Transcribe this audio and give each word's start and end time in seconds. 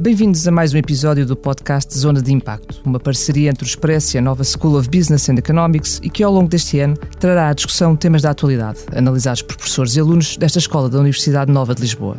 Bem-vindos 0.00 0.46
a 0.46 0.52
mais 0.52 0.72
um 0.72 0.76
episódio 0.76 1.26
do 1.26 1.36
podcast 1.36 1.98
Zona 1.98 2.22
de 2.22 2.32
Impacto, 2.32 2.80
uma 2.84 3.00
parceria 3.00 3.50
entre 3.50 3.64
o 3.64 3.66
Expresso 3.66 4.16
e 4.16 4.18
a 4.18 4.22
nova 4.22 4.44
School 4.44 4.78
of 4.78 4.88
Business 4.88 5.28
and 5.28 5.34
Economics 5.34 5.98
e 6.04 6.08
que 6.08 6.22
ao 6.22 6.32
longo 6.32 6.48
deste 6.48 6.78
ano 6.78 6.96
trará 7.18 7.48
à 7.48 7.52
discussão 7.52 7.96
temas 7.96 8.22
da 8.22 8.30
atualidade, 8.30 8.78
analisados 8.94 9.42
por 9.42 9.56
professores 9.56 9.96
e 9.96 10.00
alunos 10.00 10.36
desta 10.36 10.60
escola 10.60 10.88
da 10.88 11.00
Universidade 11.00 11.50
Nova 11.50 11.74
de 11.74 11.80
Lisboa. 11.80 12.16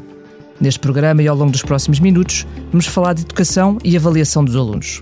Neste 0.60 0.82
programa 0.82 1.24
e 1.24 1.28
ao 1.30 1.38
longo 1.38 1.54
dos 1.54 1.62
próximos 1.62 2.02
minutos, 2.02 2.46
vamos 2.70 2.86
falar 2.86 3.14
de 3.14 3.22
educação 3.22 3.78
e 3.82 3.96
avaliação 3.96 4.44
dos 4.44 4.58
alunos. 4.58 5.02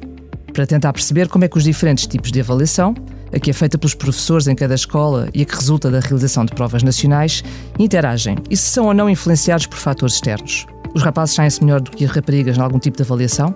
Para 0.53 0.67
tentar 0.67 0.93
perceber 0.93 1.29
como 1.29 1.45
é 1.45 1.47
que 1.47 1.57
os 1.57 1.63
diferentes 1.63 2.05
tipos 2.05 2.31
de 2.31 2.41
avaliação, 2.41 2.93
a 3.33 3.39
que 3.39 3.49
é 3.49 3.53
feita 3.53 3.79
pelos 3.79 3.95
professores 3.95 4.47
em 4.47 4.55
cada 4.55 4.75
escola 4.75 5.29
e 5.33 5.41
a 5.41 5.45
que 5.45 5.55
resulta 5.55 5.89
da 5.89 5.99
realização 5.99 6.45
de 6.45 6.53
provas 6.53 6.83
nacionais, 6.83 7.43
interagem 7.79 8.37
e 8.51 8.55
se 8.55 8.69
são 8.69 8.85
ou 8.85 8.93
não 8.93 9.09
influenciados 9.09 9.65
por 9.65 9.79
fatores 9.79 10.13
externos. 10.13 10.67
Os 10.93 11.03
rapazes 11.03 11.35
saem-se 11.35 11.63
melhor 11.63 11.81
do 11.81 11.91
que 11.91 12.05
as 12.05 12.11
raparigas 12.11 12.57
em 12.57 12.61
algum 12.61 12.79
tipo 12.79 12.97
de 12.97 13.03
avaliação? 13.03 13.55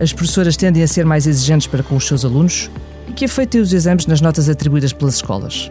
As 0.00 0.12
professoras 0.12 0.56
tendem 0.56 0.82
a 0.82 0.88
ser 0.88 1.04
mais 1.04 1.26
exigentes 1.26 1.66
para 1.66 1.82
com 1.82 1.96
os 1.96 2.06
seus 2.06 2.24
alunos? 2.24 2.70
E 3.08 3.12
que 3.12 3.26
têm 3.46 3.60
os 3.60 3.72
exames 3.72 4.06
nas 4.06 4.20
notas 4.20 4.48
atribuídas 4.48 4.92
pelas 4.92 5.16
escolas? 5.16 5.70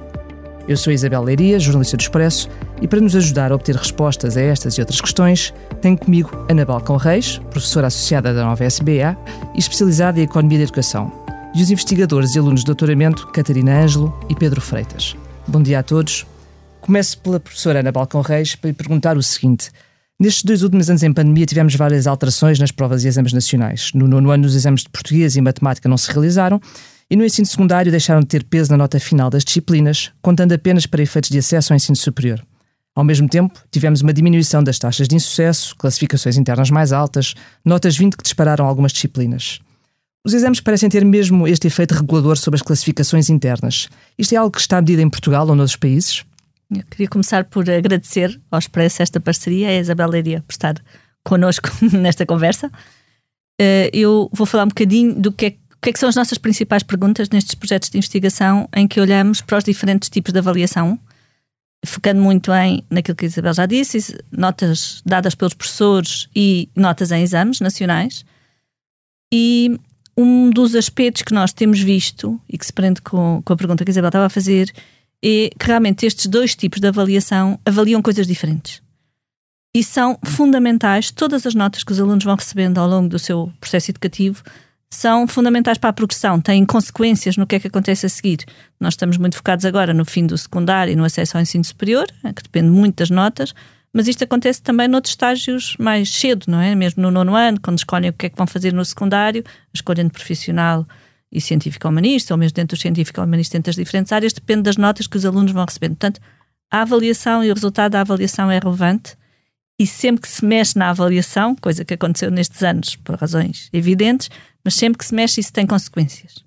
Eu 0.67 0.77
sou 0.77 0.93
Isabel 0.93 1.23
Leiria, 1.23 1.59
jornalista 1.59 1.97
do 1.97 2.01
Expresso, 2.01 2.47
e 2.79 2.87
para 2.87 3.01
nos 3.01 3.15
ajudar 3.15 3.51
a 3.51 3.55
obter 3.55 3.75
respostas 3.75 4.37
a 4.37 4.41
estas 4.41 4.75
e 4.75 4.81
outras 4.81 5.01
questões, 5.01 5.51
tenho 5.81 5.97
comigo 5.97 6.29
Ana 6.47 6.63
Balcão 6.63 6.95
Reis, 6.95 7.39
professora 7.49 7.87
associada 7.87 8.33
da 8.33 8.45
nova 8.45 8.63
SBA 8.63 9.17
e 9.55 9.59
especializada 9.59 10.19
em 10.19 10.23
Economia 10.23 10.59
da 10.59 10.65
Educação, 10.65 11.11
e 11.55 11.63
os 11.63 11.71
investigadores 11.71 12.35
e 12.35 12.39
alunos 12.39 12.59
de 12.59 12.67
doutoramento 12.67 13.25
Catarina 13.27 13.81
Ângelo 13.81 14.15
e 14.29 14.35
Pedro 14.35 14.61
Freitas. 14.61 15.15
Bom 15.47 15.63
dia 15.63 15.79
a 15.79 15.83
todos. 15.83 16.27
Começo 16.81 17.17
pela 17.17 17.39
professora 17.39 17.79
Ana 17.79 17.91
Balcão 17.91 18.21
Reis 18.21 18.53
para 18.55 18.69
lhe 18.69 18.75
perguntar 18.75 19.17
o 19.17 19.23
seguinte. 19.23 19.71
Nestes 20.21 20.43
dois 20.43 20.63
últimos 20.63 20.89
anos 20.89 21.01
em 21.01 21.13
pandemia 21.13 21.45
tivemos 21.45 21.73
várias 21.75 22.05
alterações 22.05 22.59
nas 22.59 22.71
provas 22.71 23.05
e 23.05 23.07
exames 23.07 23.31
nacionais. 23.31 23.91
No 23.93 24.05
nono 24.05 24.31
ano 24.31 24.45
os 24.45 24.53
exames 24.53 24.81
de 24.81 24.89
português 24.89 25.37
e 25.37 25.41
matemática 25.41 25.87
não 25.87 25.97
se 25.97 26.11
realizaram 26.11 26.59
e 27.09 27.15
no 27.15 27.23
ensino 27.23 27.47
secundário 27.47 27.89
deixaram 27.89 28.19
de 28.19 28.27
ter 28.27 28.43
peso 28.43 28.69
na 28.69 28.75
nota 28.75 28.99
final 28.99 29.29
das 29.29 29.45
disciplinas, 29.45 30.11
contando 30.21 30.51
apenas 30.51 30.85
para 30.85 31.01
efeitos 31.01 31.29
de 31.29 31.39
acesso 31.39 31.71
ao 31.71 31.77
ensino 31.77 31.95
superior. 31.95 32.45
Ao 32.93 33.01
mesmo 33.01 33.29
tempo, 33.29 33.57
tivemos 33.71 34.01
uma 34.01 34.11
diminuição 34.11 34.61
das 34.61 34.77
taxas 34.77 35.07
de 35.07 35.15
insucesso, 35.15 35.73
classificações 35.77 36.35
internas 36.35 36.69
mais 36.69 36.91
altas, 36.91 37.33
notas 37.63 37.95
20 37.95 38.17
que 38.17 38.23
dispararam 38.23 38.65
algumas 38.65 38.91
disciplinas. 38.91 39.61
Os 40.25 40.33
exames 40.33 40.59
parecem 40.59 40.89
ter 40.89 41.05
mesmo 41.05 41.47
este 41.47 41.67
efeito 41.67 41.93
regulador 41.93 42.37
sobre 42.37 42.57
as 42.57 42.61
classificações 42.61 43.29
internas. 43.29 43.87
Isto 44.17 44.33
é 44.33 44.35
algo 44.35 44.51
que 44.51 44.59
está 44.59 44.81
medido 44.81 45.01
em 45.01 45.09
Portugal 45.09 45.47
ou 45.47 45.55
noutros 45.55 45.77
países? 45.77 46.25
Eu 46.71 46.83
queria 46.89 47.07
começar 47.07 47.45
por 47.45 47.67
agradecer 47.69 48.39
ao 48.51 48.59
Expresso 48.59 49.01
esta 49.01 49.19
parceria, 49.19 49.69
a 49.69 49.79
Isabel 49.79 50.09
Leiria, 50.09 50.43
por 50.45 50.51
estar 50.51 50.75
connosco 51.23 51.69
nesta 51.97 52.25
conversa. 52.25 52.71
Eh, 53.59 53.89
eu 53.91 54.29
vou 54.31 54.45
falar 54.45 54.65
um 54.65 54.69
bocadinho 54.69 55.19
do 55.19 55.31
que 55.31 55.45
é, 55.47 55.51
que, 55.51 55.89
é 55.89 55.93
que 55.93 55.99
são 55.99 56.07
as 56.07 56.15
nossas 56.15 56.37
principais 56.37 56.83
perguntas 56.83 57.29
nestes 57.29 57.55
projetos 57.55 57.89
de 57.89 57.97
investigação 57.97 58.69
em 58.75 58.87
que 58.87 59.01
olhamos 59.01 59.41
para 59.41 59.57
os 59.57 59.63
diferentes 59.63 60.09
tipos 60.09 60.31
de 60.31 60.37
avaliação, 60.37 60.99
focando 61.83 62.21
muito 62.21 62.53
em 62.53 62.83
naquilo 62.89 63.15
que 63.15 63.25
a 63.25 63.27
Isabel 63.27 63.53
já 63.53 63.65
disse, 63.65 64.15
notas 64.31 65.01
dadas 65.03 65.33
pelos 65.33 65.55
professores 65.55 66.29
e 66.35 66.69
notas 66.75 67.11
em 67.11 67.23
exames 67.23 67.59
nacionais. 67.59 68.23
E 69.33 69.75
um 70.15 70.51
dos 70.51 70.75
aspectos 70.75 71.23
que 71.23 71.33
nós 71.33 71.51
temos 71.51 71.79
visto 71.79 72.39
e 72.47 72.57
que 72.57 72.65
se 72.65 72.73
prende 72.73 73.01
com, 73.01 73.41
com 73.43 73.53
a 73.53 73.57
pergunta 73.57 73.83
que 73.83 73.89
a 73.89 73.93
Isabel 73.93 74.09
estava 74.09 74.25
a 74.27 74.29
fazer 74.29 74.71
é 75.23 75.49
que 75.57 75.65
realmente 75.67 76.05
estes 76.05 76.27
dois 76.27 76.55
tipos 76.55 76.79
de 76.79 76.87
avaliação 76.87 77.59
avaliam 77.65 78.01
coisas 78.01 78.25
diferentes. 78.25 78.81
E 79.75 79.83
são 79.83 80.17
fundamentais, 80.25 81.11
todas 81.11 81.45
as 81.45 81.53
notas 81.53 81.83
que 81.83 81.91
os 81.91 81.99
alunos 81.99 82.23
vão 82.23 82.35
recebendo 82.35 82.79
ao 82.79 82.87
longo 82.87 83.07
do 83.07 83.19
seu 83.19 83.51
processo 83.59 83.91
educativo 83.91 84.43
são 84.91 85.27
fundamentais 85.27 85.77
para 85.77 85.91
a 85.91 85.93
progressão, 85.93 86.41
têm 86.41 86.65
consequências 86.65 87.37
no 87.37 87.45
que 87.45 87.55
é 87.55 87.59
que 87.59 87.67
acontece 87.67 88.07
a 88.07 88.09
seguir. 88.09 88.39
Nós 88.79 88.93
estamos 88.93 89.17
muito 89.17 89.37
focados 89.37 89.63
agora 89.63 89.93
no 89.93 90.03
fim 90.03 90.25
do 90.25 90.35
secundário 90.35 90.91
e 90.91 90.95
no 90.95 91.03
acesso 91.03 91.37
ao 91.37 91.43
ensino 91.43 91.63
superior, 91.63 92.07
eh, 92.23 92.33
que 92.33 92.41
depende 92.41 92.69
muito 92.69 92.95
das 92.95 93.11
notas, 93.11 93.53
mas 93.93 94.07
isto 94.07 94.23
acontece 94.23 94.61
também 94.61 94.87
noutros 94.87 95.13
estágios 95.13 95.75
mais 95.79 96.11
cedo, 96.11 96.45
não 96.47 96.59
é? 96.59 96.73
Mesmo 96.73 97.03
no 97.03 97.11
nono 97.11 97.35
ano, 97.35 97.59
quando 97.61 97.77
escolhem 97.77 98.09
o 98.09 98.13
que 98.13 98.25
é 98.27 98.29
que 98.29 98.37
vão 98.37 98.47
fazer 98.47 98.73
no 98.73 98.83
secundário, 98.83 99.43
de 99.73 100.09
profissional 100.09 100.87
e 101.31 101.39
científico-humanista, 101.39 102.33
ou 102.33 102.37
mesmo 102.37 102.55
dentro 102.55 102.75
do 102.75 102.81
científico-humanista, 102.81 103.57
dentro 103.57 103.69
das 103.69 103.75
diferentes 103.75 104.11
áreas, 104.11 104.33
depende 104.33 104.63
das 104.63 104.77
notas 104.77 105.07
que 105.07 105.17
os 105.17 105.25
alunos 105.25 105.51
vão 105.51 105.65
recebendo. 105.65 105.91
Portanto, 105.91 106.19
a 106.71 106.81
avaliação 106.81 107.43
e 107.43 107.51
o 107.51 107.53
resultado 107.53 107.91
da 107.91 108.01
avaliação 108.01 108.49
é 108.49 108.59
relevante 108.59 109.15
e 109.79 109.87
sempre 109.87 110.23
que 110.23 110.27
se 110.27 110.43
mexe 110.43 110.77
na 110.77 110.89
avaliação, 110.89 111.55
coisa 111.55 111.85
que 111.85 111.93
aconteceu 111.93 112.29
nestes 112.29 112.61
anos 112.63 112.95
por 112.97 113.15
razões 113.15 113.69
evidentes, 113.71 114.29
mas 114.63 114.75
sempre 114.75 114.97
que 114.97 115.05
se 115.05 115.15
mexe 115.15 115.39
isso 115.39 115.53
tem 115.53 115.65
consequências. 115.65 116.43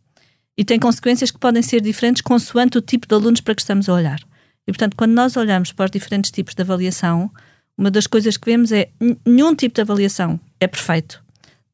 E 0.57 0.65
tem 0.65 0.79
consequências 0.79 1.31
que 1.31 1.39
podem 1.39 1.63
ser 1.63 1.81
diferentes 1.81 2.21
consoante 2.21 2.77
o 2.77 2.83
tipo 2.83 3.07
de 3.07 3.15
alunos 3.15 3.41
para 3.41 3.55
que 3.55 3.63
estamos 3.63 3.89
a 3.89 3.95
olhar. 3.95 4.21
E, 4.67 4.71
portanto, 4.71 4.95
quando 4.97 5.13
nós 5.13 5.37
olhamos 5.37 5.73
para 5.73 5.87
os 5.87 5.91
diferentes 5.91 6.31
tipos 6.31 6.55
de 6.55 6.61
avaliação, 6.63 7.31
uma 7.77 7.91
das 7.91 8.07
coisas 8.07 8.37
que 8.37 8.45
vemos 8.45 8.71
é 8.71 8.91
nenhum 9.27 9.55
tipo 9.55 9.75
de 9.75 9.81
avaliação 9.81 10.39
é 10.61 10.67
perfeito. 10.67 11.25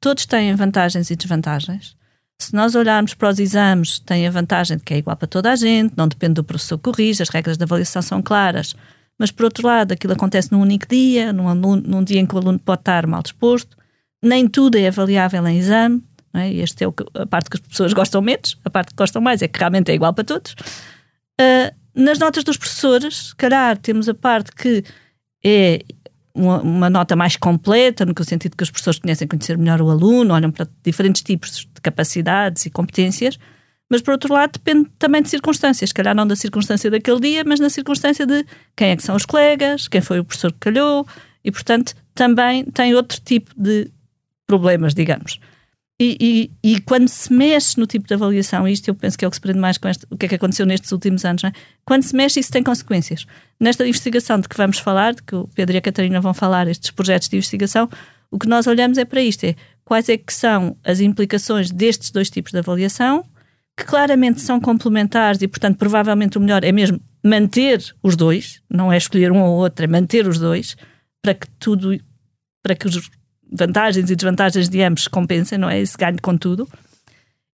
Todos 0.00 0.26
têm 0.26 0.54
vantagens 0.54 1.10
e 1.10 1.16
desvantagens. 1.16 1.97
Se 2.40 2.54
nós 2.54 2.74
olharmos 2.74 3.14
para 3.14 3.30
os 3.30 3.38
exames, 3.38 3.98
tem 3.98 4.26
a 4.26 4.30
vantagem 4.30 4.76
de 4.76 4.84
que 4.84 4.94
é 4.94 4.98
igual 4.98 5.16
para 5.16 5.26
toda 5.26 5.52
a 5.52 5.56
gente, 5.56 5.94
não 5.96 6.06
depende 6.06 6.34
do 6.34 6.44
professor 6.44 6.78
que 6.78 6.84
corrige, 6.84 7.22
as 7.22 7.28
regras 7.28 7.58
de 7.58 7.64
avaliação 7.64 8.00
são 8.00 8.22
claras. 8.22 8.76
Mas, 9.18 9.32
por 9.32 9.44
outro 9.44 9.66
lado, 9.66 9.92
aquilo 9.92 10.12
acontece 10.12 10.52
num 10.52 10.60
único 10.60 10.86
dia, 10.86 11.32
num, 11.32 11.52
num 11.54 12.04
dia 12.04 12.20
em 12.20 12.26
que 12.26 12.34
o 12.34 12.38
aluno 12.38 12.58
pode 12.58 12.82
estar 12.82 13.04
mal 13.06 13.22
disposto. 13.22 13.76
Nem 14.22 14.46
tudo 14.46 14.78
é 14.78 14.86
avaliável 14.86 15.44
em 15.48 15.58
exame. 15.58 16.02
É? 16.32 16.56
Esta 16.60 16.84
é 16.84 16.88
a 17.14 17.26
parte 17.26 17.50
que 17.50 17.56
as 17.56 17.60
pessoas 17.60 17.92
gostam 17.94 18.22
menos, 18.22 18.56
a 18.64 18.70
parte 18.70 18.90
que 18.90 18.96
gostam 18.96 19.20
mais 19.20 19.42
é 19.42 19.48
que 19.48 19.58
realmente 19.58 19.90
é 19.90 19.94
igual 19.94 20.14
para 20.14 20.22
todos. 20.22 20.52
Uh, 21.40 21.74
nas 21.94 22.20
notas 22.20 22.44
dos 22.44 22.56
professores, 22.56 23.32
calhar, 23.32 23.76
temos 23.76 24.08
a 24.08 24.14
parte 24.14 24.52
que 24.52 24.84
é 25.44 25.82
uma, 26.38 26.60
uma, 26.60 26.90
nota 26.90 27.16
mais 27.16 27.36
completa, 27.36 28.06
no 28.06 28.14
sentido 28.24 28.56
que 28.56 28.62
os 28.62 28.70
professores 28.70 28.98
conhecem 28.98 29.26
conhecer 29.26 29.58
melhor 29.58 29.80
o 29.82 29.90
aluno, 29.90 30.34
olham 30.34 30.50
para 30.50 30.68
diferentes 30.84 31.22
tipos 31.22 31.68
de 31.74 31.80
capacidades 31.82 32.64
e 32.66 32.70
competências, 32.70 33.38
mas 33.90 34.02
por 34.02 34.12
outro 34.12 34.32
lado 34.32 34.52
depende 34.52 34.88
também 34.98 35.22
de 35.22 35.28
circunstâncias, 35.28 35.92
calhar 35.92 36.14
não 36.14 36.26
da 36.26 36.36
circunstância 36.36 36.90
daquele 36.90 37.20
dia, 37.20 37.42
mas 37.44 37.58
na 37.58 37.70
circunstância 37.70 38.26
de 38.26 38.44
quem 38.76 38.90
é 38.90 38.96
que 38.96 39.02
são 39.02 39.16
os 39.16 39.24
colegas, 39.26 39.88
quem 39.88 40.00
foi 40.00 40.20
o 40.20 40.24
professor 40.24 40.52
que 40.52 40.58
calhou, 40.58 41.06
e 41.44 41.50
portanto 41.50 41.94
também 42.14 42.64
tem 42.64 42.94
outro 42.94 43.20
tipo 43.20 43.50
de 43.56 43.90
problemas, 44.46 44.94
digamos. 44.94 45.40
E, 46.00 46.50
e, 46.62 46.74
e, 46.74 46.80
quando 46.80 47.08
se 47.08 47.32
mexe 47.32 47.78
no 47.78 47.84
tipo 47.84 48.06
de 48.06 48.14
avaliação, 48.14 48.68
isto 48.68 48.86
eu 48.86 48.94
penso 48.94 49.18
que 49.18 49.24
é 49.24 49.28
o 49.28 49.30
que 49.30 49.36
se 49.36 49.40
prende 49.40 49.58
mais 49.58 49.78
com 49.78 49.88
este, 49.88 50.06
o 50.08 50.16
que 50.16 50.26
é 50.26 50.28
que 50.28 50.34
aconteceu 50.36 50.64
nestes 50.64 50.92
últimos 50.92 51.24
anos, 51.24 51.42
é? 51.42 51.50
quando 51.84 52.04
se 52.04 52.14
mexe, 52.14 52.38
isso 52.38 52.52
tem 52.52 52.62
consequências. 52.62 53.26
Nesta 53.58 53.84
investigação 53.84 54.38
de 54.38 54.48
que 54.48 54.56
vamos 54.56 54.78
falar, 54.78 55.14
de 55.14 55.24
que 55.24 55.34
o 55.34 55.48
Pedro 55.48 55.74
e 55.74 55.78
a 55.78 55.80
Catarina 55.80 56.20
vão 56.20 56.32
falar, 56.32 56.68
estes 56.68 56.92
projetos 56.92 57.28
de 57.28 57.36
investigação, 57.36 57.90
o 58.30 58.38
que 58.38 58.46
nós 58.46 58.68
olhamos 58.68 58.96
é 58.96 59.04
para 59.04 59.20
isto: 59.20 59.42
é 59.44 59.56
quais 59.84 60.08
é 60.08 60.16
que 60.16 60.32
são 60.32 60.76
as 60.84 61.00
implicações 61.00 61.70
destes 61.70 62.12
dois 62.12 62.30
tipos 62.30 62.52
de 62.52 62.58
avaliação, 62.58 63.24
que 63.76 63.84
claramente 63.84 64.40
são 64.40 64.60
complementares 64.60 65.42
e, 65.42 65.48
portanto, 65.48 65.78
provavelmente 65.78 66.38
o 66.38 66.40
melhor 66.40 66.62
é 66.62 66.70
mesmo 66.70 67.00
manter 67.24 67.82
os 68.02 68.14
dois, 68.14 68.62
não 68.70 68.92
é 68.92 68.96
escolher 68.96 69.32
um 69.32 69.42
ou 69.42 69.56
outro, 69.56 69.84
é 69.84 69.88
manter 69.88 70.28
os 70.28 70.38
dois, 70.38 70.76
para 71.20 71.34
que 71.34 71.48
tudo, 71.58 71.98
para 72.62 72.76
que 72.76 72.86
os 72.86 73.10
vantagens 73.50 74.10
e 74.10 74.16
desvantagens 74.16 74.68
de 74.68 74.82
ambos 74.82 75.08
compensem, 75.08 75.58
não 75.58 75.68
é? 75.68 75.80
Esse 75.80 75.96
ganho 75.96 76.20
com 76.20 76.36
tudo. 76.36 76.68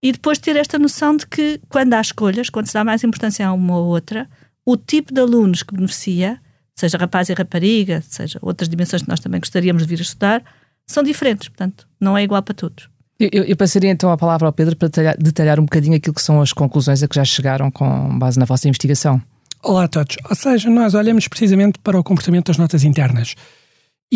E 0.02 0.12
depois 0.12 0.38
ter 0.38 0.56
esta 0.56 0.78
noção 0.78 1.16
de 1.16 1.26
que, 1.26 1.60
quando 1.68 1.94
há 1.94 2.00
escolhas, 2.00 2.50
quando 2.50 2.66
se 2.66 2.74
dá 2.74 2.84
mais 2.84 3.02
importância 3.02 3.46
a 3.46 3.52
uma 3.52 3.78
ou 3.78 3.86
outra, 3.86 4.28
o 4.64 4.76
tipo 4.76 5.14
de 5.14 5.20
alunos 5.20 5.62
que 5.62 5.74
beneficia, 5.74 6.38
seja 6.74 6.98
rapaz 6.98 7.28
e 7.28 7.34
rapariga, 7.34 8.02
seja 8.06 8.38
outras 8.42 8.68
dimensões 8.68 9.02
que 9.02 9.08
nós 9.08 9.20
também 9.20 9.40
gostaríamos 9.40 9.82
de 9.82 9.88
vir 9.88 10.00
a 10.00 10.02
estudar, 10.02 10.42
são 10.86 11.02
diferentes. 11.02 11.48
Portanto, 11.48 11.86
não 12.00 12.18
é 12.18 12.22
igual 12.22 12.42
para 12.42 12.54
todos. 12.54 12.88
Eu, 13.18 13.44
eu, 13.44 13.56
passaria 13.56 13.90
então 13.90 14.10
a 14.10 14.16
palavra 14.16 14.46
ao 14.46 14.52
Pedro 14.52 14.76
para 14.76 14.88
detalhar, 14.88 15.16
detalhar, 15.16 15.60
um 15.60 15.64
bocadinho 15.64 15.96
aquilo 15.96 16.14
que 16.14 16.22
são 16.22 16.42
as 16.42 16.52
conclusões 16.52 17.02
a 17.02 17.08
que 17.08 17.14
já 17.14 17.24
chegaram 17.24 17.70
com 17.70 18.18
base 18.18 18.38
na 18.38 18.44
vossa 18.44 18.68
investigação. 18.68 19.22
Olá 19.62 19.84
a 19.84 19.88
todos. 19.88 20.16
Ou 20.28 20.36
seja, 20.36 20.68
nós 20.68 20.94
olhamos 20.94 21.28
precisamente 21.28 21.78
para 21.78 21.98
o 21.98 22.04
comportamento 22.04 22.48
das 22.48 22.58
notas 22.58 22.84
internas. 22.84 23.34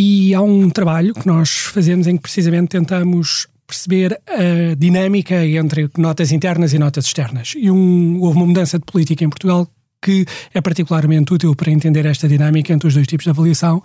E 0.01 0.33
há 0.33 0.41
um 0.41 0.71
trabalho 0.71 1.13
que 1.13 1.27
nós 1.27 1.51
fazemos 1.51 2.07
em 2.07 2.15
que 2.15 2.23
precisamente 2.23 2.69
tentamos 2.69 3.49
perceber 3.67 4.17
a 4.29 4.77
dinâmica 4.77 5.45
entre 5.45 5.91
notas 5.99 6.31
internas 6.31 6.73
e 6.73 6.79
notas 6.79 7.07
externas. 7.07 7.55
E 7.57 7.69
um, 7.69 8.21
houve 8.21 8.37
uma 8.37 8.47
mudança 8.47 8.79
de 8.79 8.85
política 8.85 9.25
em 9.25 9.29
Portugal 9.29 9.67
que 10.01 10.25
é 10.55 10.61
particularmente 10.61 11.35
útil 11.35 11.53
para 11.57 11.73
entender 11.73 12.07
esta 12.07 12.29
dinâmica 12.29 12.73
entre 12.73 12.87
os 12.87 12.95
dois 12.95 13.09
tipos 13.09 13.25
de 13.25 13.31
avaliação, 13.31 13.83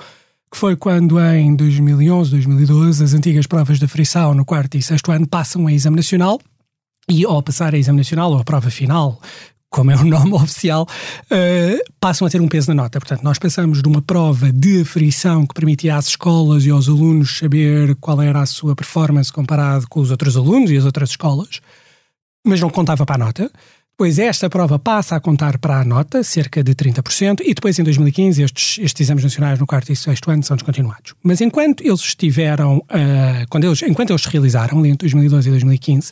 que 0.51 0.56
foi 0.56 0.75
quando 0.75 1.19
em 1.19 1.56
2011, 1.56 2.30
2012, 2.30 3.04
as 3.04 3.15
antigas 3.15 3.48
provas 3.48 3.80
da 3.80 3.88
frição 3.88 4.36
no 4.36 4.45
quarto 4.45 4.77
e 4.77 4.83
sexto 4.83 5.12
ano 5.12 5.27
passam 5.27 5.65
a 5.65 5.74
exame 5.74 5.95
nacional 5.95 6.39
e 7.10 7.25
ao 7.25 7.42
passar 7.42 7.74
a 7.74 7.77
exame 7.80 7.98
nacional 7.98 8.31
ou 8.31 8.38
a 8.38 8.44
prova 8.44 8.69
final 8.69 9.19
como 9.73 9.89
é 9.89 9.95
o 9.95 10.05
nome 10.05 10.33
oficial, 10.37 10.87
uh, 11.25 11.91
passam 11.99 12.27
a 12.27 12.29
ter 12.29 12.39
um 12.39 12.47
peso 12.47 12.69
na 12.69 12.83
nota. 12.83 12.99
Portanto, 12.99 13.23
nós 13.23 13.39
passamos 13.39 13.81
de 13.81 13.87
uma 13.87 14.01
prova 14.01 14.51
de 14.53 14.81
aferição 14.81 15.47
que 15.47 15.53
permitia 15.53 15.97
às 15.97 16.09
escolas 16.09 16.63
e 16.65 16.69
aos 16.69 16.87
alunos 16.87 17.39
saber 17.39 17.95
qual 17.95 18.21
era 18.21 18.39
a 18.39 18.45
sua 18.45 18.75
performance 18.75 19.33
comparado 19.33 19.87
com 19.89 19.99
os 19.99 20.11
outros 20.11 20.37
alunos 20.37 20.69
e 20.69 20.77
as 20.77 20.85
outras 20.85 21.09
escolas, 21.09 21.59
mas 22.45 22.61
não 22.61 22.69
contava 22.69 23.03
para 23.05 23.15
a 23.15 23.25
nota. 23.25 23.51
Depois 23.89 24.17
esta 24.17 24.49
prova 24.49 24.79
passa 24.79 25.15
a 25.15 25.19
contar 25.19 25.59
para 25.59 25.79
a 25.79 25.85
nota, 25.85 26.23
cerca 26.23 26.63
de 26.63 26.73
30%, 26.73 27.41
e 27.45 27.53
depois 27.53 27.77
em 27.77 27.83
2015 27.83 28.41
estes, 28.41 28.79
estes 28.79 29.01
exames 29.01 29.23
nacionais 29.23 29.59
no 29.59 29.67
quarto 29.67 29.91
e 29.91 29.95
sexto 29.95 30.31
ano 30.31 30.43
são 30.43 30.57
descontinuados. 30.57 31.13
Mas 31.23 31.41
enquanto 31.41 31.83
eles 31.85 32.01
estiveram, 32.01 32.77
uh, 32.77 33.47
quando 33.49 33.65
eles, 33.65 33.81
enquanto 33.83 34.09
eles 34.09 34.23
se 34.23 34.29
realizaram, 34.29 34.83
entre 34.85 35.07
2012 35.07 35.47
e 35.47 35.51
2015, 35.51 36.11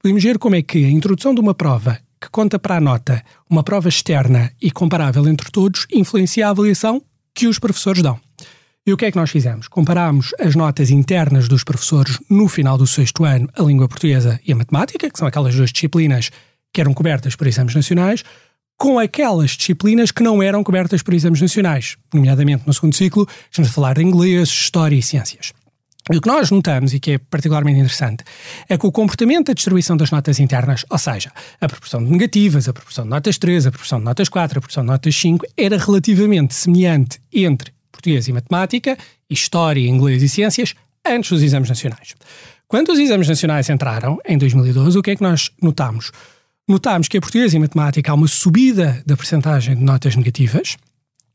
podemos 0.00 0.22
ver 0.22 0.38
como 0.38 0.54
é 0.54 0.62
que 0.62 0.84
a 0.84 0.90
introdução 0.90 1.34
de 1.34 1.40
uma 1.40 1.52
prova 1.52 1.98
que 2.26 2.30
conta 2.32 2.58
para 2.58 2.76
a 2.76 2.80
nota, 2.80 3.22
uma 3.48 3.62
prova 3.62 3.88
externa 3.88 4.52
e 4.60 4.68
comparável 4.68 5.28
entre 5.28 5.48
todos, 5.48 5.86
influencia 5.92 6.48
a 6.48 6.50
avaliação 6.50 7.00
que 7.32 7.46
os 7.46 7.58
professores 7.58 8.02
dão. 8.02 8.18
E 8.84 8.92
o 8.92 8.96
que 8.96 9.04
é 9.04 9.10
que 9.12 9.16
nós 9.16 9.30
fizemos? 9.30 9.68
Comparámos 9.68 10.32
as 10.40 10.56
notas 10.56 10.90
internas 10.90 11.46
dos 11.46 11.62
professores 11.62 12.18
no 12.28 12.48
final 12.48 12.76
do 12.76 12.86
sexto 12.86 13.24
ano, 13.24 13.48
a 13.56 13.62
língua 13.62 13.88
portuguesa 13.88 14.40
e 14.44 14.52
a 14.52 14.56
matemática, 14.56 15.08
que 15.08 15.18
são 15.18 15.28
aquelas 15.28 15.54
duas 15.54 15.70
disciplinas 15.70 16.30
que 16.72 16.80
eram 16.80 16.92
cobertas 16.92 17.36
por 17.36 17.46
exames 17.46 17.74
nacionais, 17.74 18.24
com 18.76 18.98
aquelas 18.98 19.52
disciplinas 19.52 20.10
que 20.10 20.22
não 20.22 20.42
eram 20.42 20.64
cobertas 20.64 21.02
por 21.02 21.14
exames 21.14 21.40
nacionais, 21.40 21.96
nomeadamente 22.12 22.64
no 22.66 22.74
segundo 22.74 22.94
ciclo, 22.94 23.26
estamos 23.50 23.70
a 23.70 23.72
falar 23.72 23.94
de 23.94 24.02
inglês, 24.02 24.48
história 24.48 24.96
e 24.96 25.02
ciências. 25.02 25.52
E 26.10 26.16
o 26.16 26.20
que 26.20 26.28
nós 26.28 26.50
notamos, 26.50 26.94
e 26.94 27.00
que 27.00 27.12
é 27.12 27.18
particularmente 27.18 27.80
interessante, 27.80 28.22
é 28.68 28.78
que 28.78 28.86
o 28.86 28.92
comportamento 28.92 29.48
da 29.48 29.54
distribuição 29.54 29.96
das 29.96 30.10
notas 30.10 30.38
internas, 30.38 30.84
ou 30.88 30.98
seja, 30.98 31.32
a 31.60 31.68
proporção 31.68 32.04
de 32.04 32.10
negativas, 32.10 32.68
a 32.68 32.72
proporção 32.72 33.04
de 33.04 33.10
notas 33.10 33.38
3, 33.38 33.66
a 33.66 33.70
proporção 33.70 33.98
de 33.98 34.04
notas 34.04 34.28
4, 34.28 34.58
a 34.58 34.60
proporção 34.60 34.84
de 34.84 34.90
notas 34.90 35.16
5, 35.16 35.44
era 35.56 35.76
relativamente 35.76 36.54
semelhante 36.54 37.20
entre 37.32 37.72
português 37.90 38.28
e 38.28 38.32
matemática, 38.32 38.96
história, 39.28 39.88
inglês 39.88 40.22
e 40.22 40.28
ciências, 40.28 40.74
antes 41.04 41.30
dos 41.30 41.42
exames 41.42 41.68
nacionais. 41.68 42.14
Quando 42.68 42.92
os 42.92 42.98
exames 42.98 43.28
nacionais 43.28 43.68
entraram, 43.68 44.18
em 44.26 44.38
2012, 44.38 44.98
o 44.98 45.02
que 45.02 45.12
é 45.12 45.16
que 45.16 45.22
nós 45.22 45.50
notamos? 45.60 46.12
notámos 46.68 47.06
que 47.06 47.16
a 47.16 47.20
português 47.20 47.54
e 47.54 47.58
matemática 47.58 48.10
há 48.10 48.14
uma 48.14 48.26
subida 48.26 49.02
da 49.06 49.16
percentagem 49.16 49.76
de 49.76 49.82
notas 49.82 50.16
negativas, 50.16 50.76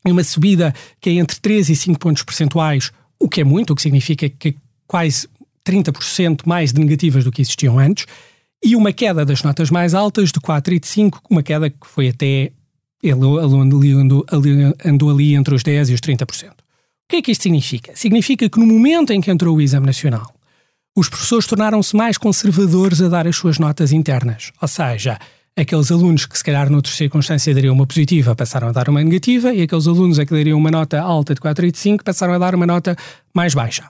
uma 0.04 0.22
subida 0.22 0.74
que 1.00 1.10
é 1.10 1.14
entre 1.14 1.40
3 1.40 1.70
e 1.70 1.76
5 1.76 1.98
pontos 1.98 2.22
percentuais, 2.22 2.90
o 3.18 3.28
que 3.28 3.40
é 3.40 3.44
muito, 3.44 3.72
o 3.72 3.76
que 3.76 3.82
significa 3.82 4.28
que 4.28 4.56
quase 4.92 5.26
30% 5.66 6.42
mais 6.44 6.70
de 6.70 6.78
negativas 6.78 7.24
do 7.24 7.32
que 7.32 7.40
existiam 7.40 7.78
antes, 7.78 8.04
e 8.62 8.76
uma 8.76 8.92
queda 8.92 9.24
das 9.24 9.42
notas 9.42 9.70
mais 9.70 9.94
altas 9.94 10.30
de 10.30 10.38
4 10.38 10.74
e 10.74 10.78
de 10.78 10.86
5, 10.86 11.22
uma 11.30 11.42
queda 11.42 11.70
que 11.70 11.86
foi 11.86 12.10
até. 12.10 12.52
Ele 13.02 13.12
andou, 13.12 14.26
andou 14.84 15.10
ali 15.10 15.34
entre 15.34 15.54
os 15.54 15.62
10% 15.62 15.88
e 15.88 15.94
os 15.94 16.00
30%. 16.00 16.50
O 16.50 16.54
que 17.08 17.16
é 17.16 17.22
que 17.22 17.32
isto 17.32 17.42
significa? 17.42 17.96
Significa 17.96 18.48
que 18.50 18.60
no 18.60 18.66
momento 18.66 19.12
em 19.14 19.20
que 19.20 19.30
entrou 19.30 19.56
o 19.56 19.62
exame 19.62 19.86
nacional, 19.86 20.30
os 20.94 21.08
professores 21.08 21.46
tornaram-se 21.46 21.96
mais 21.96 22.18
conservadores 22.18 23.00
a 23.00 23.08
dar 23.08 23.26
as 23.26 23.34
suas 23.34 23.58
notas 23.58 23.92
internas. 23.92 24.52
Ou 24.60 24.68
seja, 24.68 25.18
aqueles 25.56 25.90
alunos 25.90 26.26
que 26.26 26.36
se 26.36 26.44
calhar 26.44 26.70
noutras 26.70 26.96
circunstâncias 26.96 27.54
dariam 27.54 27.74
uma 27.74 27.86
positiva 27.86 28.34
passaram 28.34 28.68
a 28.68 28.72
dar 28.72 28.88
uma 28.88 29.02
negativa 29.02 29.52
e 29.52 29.62
aqueles 29.62 29.86
alunos 29.86 30.18
a 30.18 30.24
que 30.24 30.32
dariam 30.32 30.58
uma 30.58 30.70
nota 30.70 31.00
alta 31.00 31.34
de 31.34 31.40
4 31.40 31.66
e 31.66 31.70
de 31.70 31.78
5 31.78 32.04
passaram 32.04 32.32
a 32.32 32.38
dar 32.38 32.54
uma 32.54 32.66
nota 32.66 32.96
mais 33.34 33.54
baixa. 33.54 33.84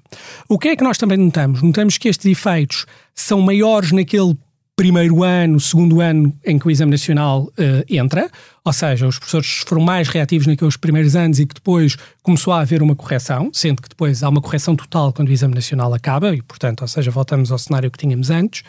O 0.48 0.58
que 0.58 0.68
é 0.68 0.76
que 0.76 0.84
nós 0.84 0.98
também 0.98 1.18
notamos? 1.18 1.62
Notamos 1.62 1.98
que 1.98 2.08
estes 2.08 2.26
efeitos 2.26 2.84
são 3.14 3.40
maiores 3.40 3.92
naquele 3.92 4.36
primeiro 4.74 5.22
ano, 5.22 5.60
segundo 5.60 6.00
ano 6.00 6.34
em 6.44 6.58
que 6.58 6.66
o 6.66 6.70
Exame 6.70 6.90
Nacional 6.90 7.42
uh, 7.44 7.84
entra, 7.88 8.30
ou 8.64 8.72
seja, 8.72 9.06
os 9.06 9.18
professores 9.18 9.62
foram 9.66 9.82
mais 9.82 10.08
reativos 10.08 10.46
naqueles 10.46 10.76
primeiros 10.76 11.14
anos 11.14 11.38
e 11.38 11.46
que 11.46 11.54
depois 11.54 11.96
começou 12.22 12.52
a 12.52 12.60
haver 12.60 12.82
uma 12.82 12.96
correção, 12.96 13.50
sendo 13.52 13.82
que 13.82 13.88
depois 13.88 14.22
há 14.22 14.28
uma 14.28 14.40
correção 14.40 14.74
total 14.74 15.12
quando 15.12 15.28
o 15.28 15.32
Exame 15.32 15.54
Nacional 15.54 15.92
acaba 15.92 16.34
e, 16.34 16.42
portanto, 16.42 16.82
ou 16.82 16.88
seja, 16.88 17.10
voltamos 17.10 17.52
ao 17.52 17.58
cenário 17.58 17.90
que 17.90 17.98
tínhamos 17.98 18.30
antes. 18.30 18.62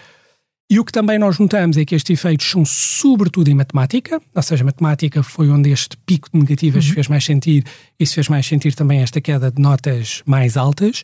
E 0.74 0.80
o 0.80 0.84
que 0.84 0.92
também 0.92 1.20
nós 1.20 1.38
notamos 1.38 1.78
é 1.78 1.86
que 1.86 1.94
estes 1.94 2.20
efeitos 2.20 2.50
são 2.50 2.66
sobretudo 2.66 3.48
em 3.48 3.54
matemática, 3.54 4.20
ou 4.34 4.42
seja, 4.42 4.64
matemática 4.64 5.22
foi 5.22 5.48
onde 5.48 5.70
este 5.70 5.96
pico 5.98 6.28
de 6.34 6.40
negativas 6.40 6.88
uhum. 6.88 6.94
fez 6.96 7.08
mais 7.08 7.24
sentir 7.24 7.64
e 8.00 8.08
se 8.08 8.16
fez 8.16 8.28
mais 8.28 8.44
sentir 8.48 8.74
também 8.74 9.04
esta 9.04 9.22
queda 9.22 9.52
de 9.52 9.62
notas 9.62 10.24
mais 10.26 10.58
altas. 10.58 11.04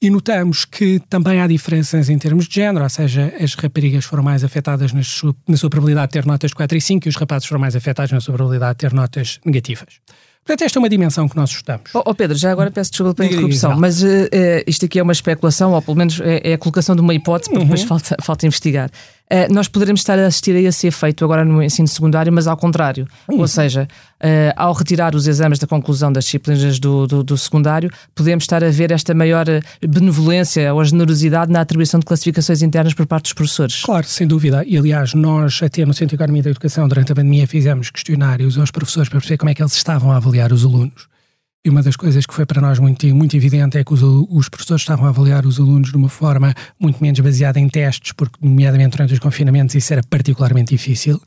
E 0.00 0.08
notamos 0.08 0.64
que 0.64 0.98
também 1.10 1.42
há 1.42 1.46
diferenças 1.46 2.08
em 2.08 2.16
termos 2.16 2.48
de 2.48 2.54
género, 2.54 2.84
ou 2.84 2.88
seja, 2.88 3.30
as 3.38 3.52
raparigas 3.54 4.06
foram 4.06 4.22
mais 4.22 4.42
afetadas 4.42 4.94
na 4.94 5.02
sua, 5.02 5.36
na 5.46 5.58
sua 5.58 5.68
probabilidade 5.68 6.06
de 6.06 6.12
ter 6.12 6.24
notas 6.24 6.52
de 6.52 6.54
4 6.54 6.78
e 6.78 6.80
5 6.80 7.06
e 7.06 7.10
os 7.10 7.16
rapazes 7.16 7.46
foram 7.46 7.60
mais 7.60 7.76
afetados 7.76 8.12
na 8.12 8.20
sua 8.22 8.32
probabilidade 8.32 8.78
de 8.78 8.88
ter 8.88 8.94
notas 8.94 9.38
negativas. 9.44 10.00
Portanto, 10.44 10.62
esta 10.66 10.78
é 10.78 10.80
uma 10.80 10.88
dimensão 10.88 11.28
que 11.28 11.36
nós 11.36 11.50
estudamos. 11.50 11.90
Oh, 11.94 12.02
oh 12.04 12.14
Pedro, 12.14 12.36
já 12.36 12.50
agora 12.50 12.70
peço 12.70 12.90
desculpa 12.90 13.14
pela 13.14 13.28
interrupção, 13.28 13.78
mas 13.78 14.02
uh, 14.02 14.06
isto 14.66 14.84
aqui 14.86 14.98
é 14.98 15.02
uma 15.02 15.12
especulação, 15.12 15.72
ou 15.72 15.80
pelo 15.80 15.96
menos 15.96 16.20
é, 16.20 16.50
é 16.50 16.52
a 16.54 16.58
colocação 16.58 16.96
de 16.96 17.00
uma 17.00 17.14
hipótese, 17.14 17.48
porque 17.50 17.62
uhum. 17.62 17.70
depois 17.70 17.86
falta, 17.86 18.16
falta 18.20 18.46
investigar. 18.46 18.90
Uh, 19.32 19.50
nós 19.50 19.66
poderemos 19.66 20.02
estar 20.02 20.18
a 20.18 20.26
assistir 20.26 20.54
a 20.54 20.60
esse 20.60 20.86
efeito 20.86 21.24
agora 21.24 21.42
no 21.42 21.62
ensino 21.62 21.88
secundário, 21.88 22.30
mas 22.30 22.46
ao 22.46 22.54
contrário. 22.54 23.08
Uhum. 23.26 23.40
Ou 23.40 23.48
seja, 23.48 23.88
uh, 24.22 24.52
ao 24.54 24.74
retirar 24.74 25.14
os 25.14 25.26
exames 25.26 25.58
da 25.58 25.66
conclusão 25.66 26.12
das 26.12 26.24
disciplinas 26.24 26.78
do, 26.78 27.06
do, 27.06 27.24
do, 27.24 27.38
secundário, 27.38 27.90
podemos 28.14 28.44
estar 28.44 28.62
a 28.62 28.68
ver 28.68 28.92
esta 28.92 29.14
maior 29.14 29.46
benevolência 29.80 30.74
ou 30.74 30.84
generosidade 30.84 31.50
na 31.50 31.62
atribuição 31.62 31.98
de 31.98 32.04
classificações 32.04 32.60
internas 32.60 32.92
por 32.92 33.06
parte 33.06 33.24
dos 33.24 33.32
professores. 33.32 33.82
Claro, 33.82 34.06
sem 34.06 34.26
dúvida. 34.26 34.62
E 34.66 34.76
aliás, 34.76 35.14
nós, 35.14 35.62
até 35.62 35.86
no 35.86 35.94
Centro 35.94 36.08
de 36.08 36.16
Economia 36.16 36.42
da 36.42 36.50
Educação, 36.50 36.86
durante 36.86 37.12
a 37.12 37.14
pandemia, 37.14 37.46
fizemos 37.46 37.88
questionários 37.88 38.58
aos 38.58 38.70
professores 38.70 39.08
para 39.08 39.18
perceber 39.18 39.38
como 39.38 39.48
é 39.48 39.54
que 39.54 39.62
eles 39.62 39.72
estavam 39.72 40.12
a 40.12 40.16
avaliar 40.16 40.52
os 40.52 40.62
alunos. 40.62 41.11
E 41.64 41.70
uma 41.70 41.80
das 41.80 41.94
coisas 41.94 42.26
que 42.26 42.34
foi 42.34 42.44
para 42.44 42.60
nós 42.60 42.80
muito, 42.80 43.06
muito 43.14 43.36
evidente 43.36 43.78
é 43.78 43.84
que 43.84 43.92
os, 43.94 44.02
os, 44.02 44.48
professores 44.48 44.82
estavam 44.82 45.06
a 45.06 45.10
avaliar 45.10 45.46
os 45.46 45.60
alunos 45.60 45.90
de 45.90 45.96
uma 45.96 46.08
forma 46.08 46.52
muito 46.78 47.00
menos 47.00 47.20
baseada 47.20 47.60
em 47.60 47.68
testes, 47.68 48.10
porque, 48.10 48.36
nomeadamente 48.42 48.96
durante 48.96 49.12
os 49.12 49.20
confinamentos, 49.20 49.76
isso 49.76 49.92
era 49.92 50.02
particularmente 50.02 50.74
difícil. 50.74 51.22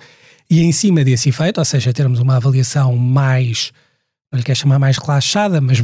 E 0.50 0.62
em 0.62 0.74
cima 0.74 1.06
desse 1.06 1.30
efeito, 1.30 1.60
ou 1.60 1.66
seja, 1.66 1.94
termos 1.94 2.20
uma 2.20 2.36
avaliação 2.36 2.98
mais, 2.98 3.72
não 4.30 4.38
lhe 4.38 4.44
quer 4.44 4.56
chamar 4.56 4.78
mais 4.78 4.98
relaxada, 4.98 5.62
mas 5.62 5.82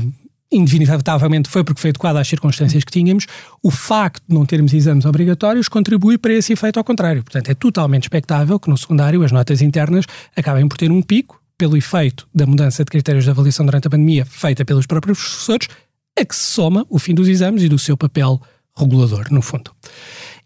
indefinivelmente 0.52 1.50
foi 1.50 1.64
porque 1.64 1.80
foi 1.80 1.92
adequada 1.92 2.20
às 2.20 2.28
circunstâncias 2.28 2.84
que 2.84 2.92
tínhamos, 2.92 3.26
o 3.64 3.72
facto 3.72 4.22
de 4.28 4.36
não 4.36 4.46
termos 4.46 4.74
exames 4.74 5.06
obrigatórios 5.06 5.70
contribui 5.70 6.18
para 6.18 6.34
esse 6.34 6.52
efeito 6.52 6.78
ao 6.78 6.84
contrário. 6.84 7.24
Portanto, 7.24 7.50
é 7.50 7.54
totalmente 7.54 8.04
expectável 8.04 8.60
que 8.60 8.70
no 8.70 8.78
secundário 8.78 9.24
as 9.24 9.32
notas 9.32 9.62
internas 9.62 10.06
acabem 10.36 10.68
por 10.68 10.78
ter 10.78 10.92
um 10.92 11.02
pico 11.02 11.41
pelo 11.62 11.78
efeito 11.78 12.28
da 12.34 12.48
mudança 12.48 12.84
de 12.84 12.90
critérios 12.90 13.24
de 13.24 13.30
avaliação 13.30 13.64
durante 13.64 13.86
a 13.86 13.90
pandemia 13.92 14.26
feita 14.26 14.66
pelos 14.66 14.88
próprios 14.88 15.20
professores, 15.20 15.68
a 16.20 16.26
que 16.26 16.36
se 16.36 16.42
soma 16.42 16.88
o 16.90 16.98
fim 16.98 17.14
dos 17.14 17.28
exames 17.28 17.62
e 17.62 17.70
do 17.70 17.78
seu 17.78 17.96
papel 17.96 18.42
regulador, 18.76 19.28
no 19.30 19.44
fundo. 19.44 19.70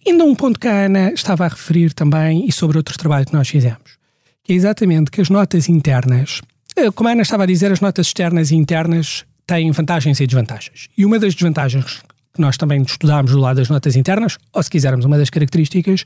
Ainda 0.06 0.26
um 0.26 0.36
ponto 0.36 0.60
que 0.60 0.68
a 0.68 0.88
Ana 0.88 1.14
estava 1.14 1.46
a 1.46 1.48
referir 1.48 1.94
também 1.94 2.46
e 2.46 2.52
sobre 2.52 2.76
outro 2.76 2.98
trabalho 2.98 3.26
que 3.26 3.34
nós 3.34 3.48
fizemos, 3.48 3.98
que 4.44 4.52
é 4.52 4.56
exatamente 4.58 5.10
que 5.10 5.22
as 5.22 5.30
notas 5.30 5.70
internas, 5.70 6.42
eh, 6.76 6.92
como 6.92 7.08
a 7.08 7.14
Ana 7.14 7.22
estava 7.22 7.44
a 7.44 7.46
dizer, 7.46 7.72
as 7.72 7.80
notas 7.80 8.08
externas 8.08 8.52
e 8.52 8.56
internas 8.58 9.24
têm 9.48 9.72
vantagens 9.72 10.20
e 10.20 10.28
desvantagens. 10.28 10.90
E 10.98 11.06
uma 11.06 11.18
das 11.18 11.34
desvantagens 11.34 12.02
que 12.34 12.42
nós 12.42 12.58
também 12.58 12.82
estudámos 12.82 13.32
do 13.32 13.40
lado 13.40 13.56
das 13.56 13.70
notas 13.70 13.96
internas, 13.96 14.38
ou 14.52 14.62
se 14.62 14.70
quisermos, 14.70 15.06
uma 15.06 15.18
das 15.18 15.30
características, 15.30 16.04